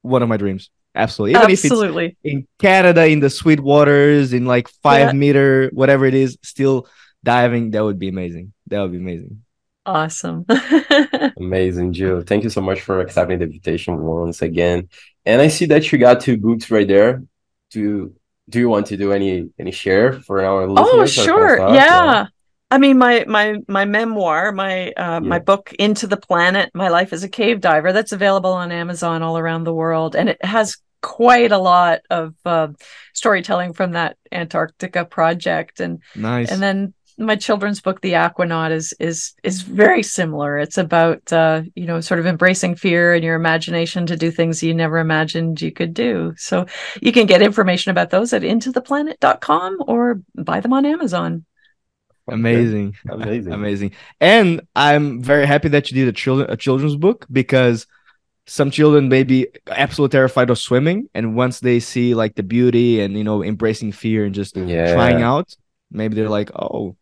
[0.00, 0.70] one of my dreams.
[0.94, 2.06] Absolutely, even Absolutely.
[2.06, 5.12] if it's in Canada in the sweet waters in like five Yeah.
[5.12, 6.86] meter whatever it is, still
[7.24, 7.70] diving.
[7.70, 8.52] That would be amazing.
[8.66, 9.42] That would be amazing.
[9.84, 10.46] Awesome.
[11.38, 12.22] Amazing, Jill.
[12.22, 14.88] Thank you so much for accepting the invitation once again.
[15.26, 17.24] And I see that you got two books right there.
[17.70, 18.14] Do
[18.48, 20.78] do you want to do any any share for our oh, listeners?
[20.78, 21.56] oh, or can I sure.
[21.56, 21.74] start?
[21.74, 22.26] Yeah.
[22.72, 27.12] I mean, my my my memoir, my uh, my book "Into the Planet: My Life
[27.12, 30.78] as a Cave Diver," that's available on Amazon all around the world, and it has
[31.02, 32.68] quite a lot of uh,
[33.12, 35.80] storytelling from that Antarctica project.
[35.80, 36.50] And Nice.
[36.50, 41.60] and then my children's book the aquanaut is is is very similar it's about uh
[41.74, 45.60] you know sort of embracing fear and your imagination to do things you never imagined
[45.60, 46.64] you could do so
[47.02, 51.44] you can get information about those at intotheplanet.com or buy them on amazon.
[52.28, 52.94] Amazing.
[53.08, 53.52] Amazing.
[53.52, 53.92] amazing.
[54.20, 57.86] And I'm very happy that you did a children a children's book because
[58.46, 63.00] some children may be absolutely terrified of swimming, and once they see like the beauty
[63.00, 64.92] and you know embracing fear and just Yeah.
[64.94, 65.54] trying out,
[65.90, 66.96] maybe they're like, oh,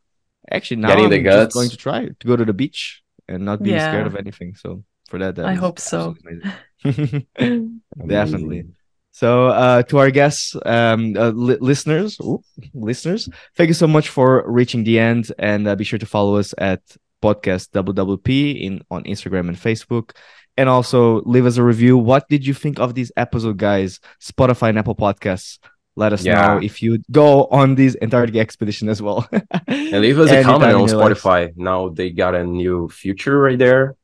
[0.50, 3.44] actually now Getting I'm the just going to try to go to the beach and
[3.44, 4.54] not be scared of anything.
[4.54, 6.14] So for that, that I hope so.
[6.14, 6.52] absolutely
[6.84, 7.78] amazing.
[8.08, 8.64] Definitely.
[9.12, 12.42] So, uh, to our guests, um, uh, li- listeners, ooh,
[12.74, 16.36] listeners, thank you so much for reaching the end, and uh, be sure to follow
[16.36, 16.80] us at
[17.22, 20.12] podcast WWP in on Instagram and Facebook,
[20.56, 21.98] and also leave us a review.
[21.98, 24.00] What did you think of this episode, guys?
[24.22, 25.58] Spotify and Apple Podcasts.
[25.96, 26.54] Let us Yeah.
[26.54, 29.28] know if you go on this Antarctic expedition as well.
[29.68, 30.88] And leave us a comment on.
[30.88, 31.52] Spotify.
[31.56, 33.96] Now they got a new feature right there.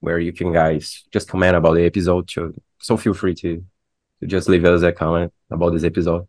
[0.00, 2.28] where you can guys just comment about the episode.
[2.30, 3.64] So, so feel free to
[4.22, 6.26] to just leave us a comment about this episode.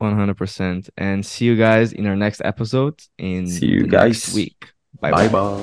[0.00, 0.88] 100%.
[0.96, 4.24] And see you guys in our next episode in See you guys.
[4.28, 4.70] next week.
[5.00, 5.58] Bye bye.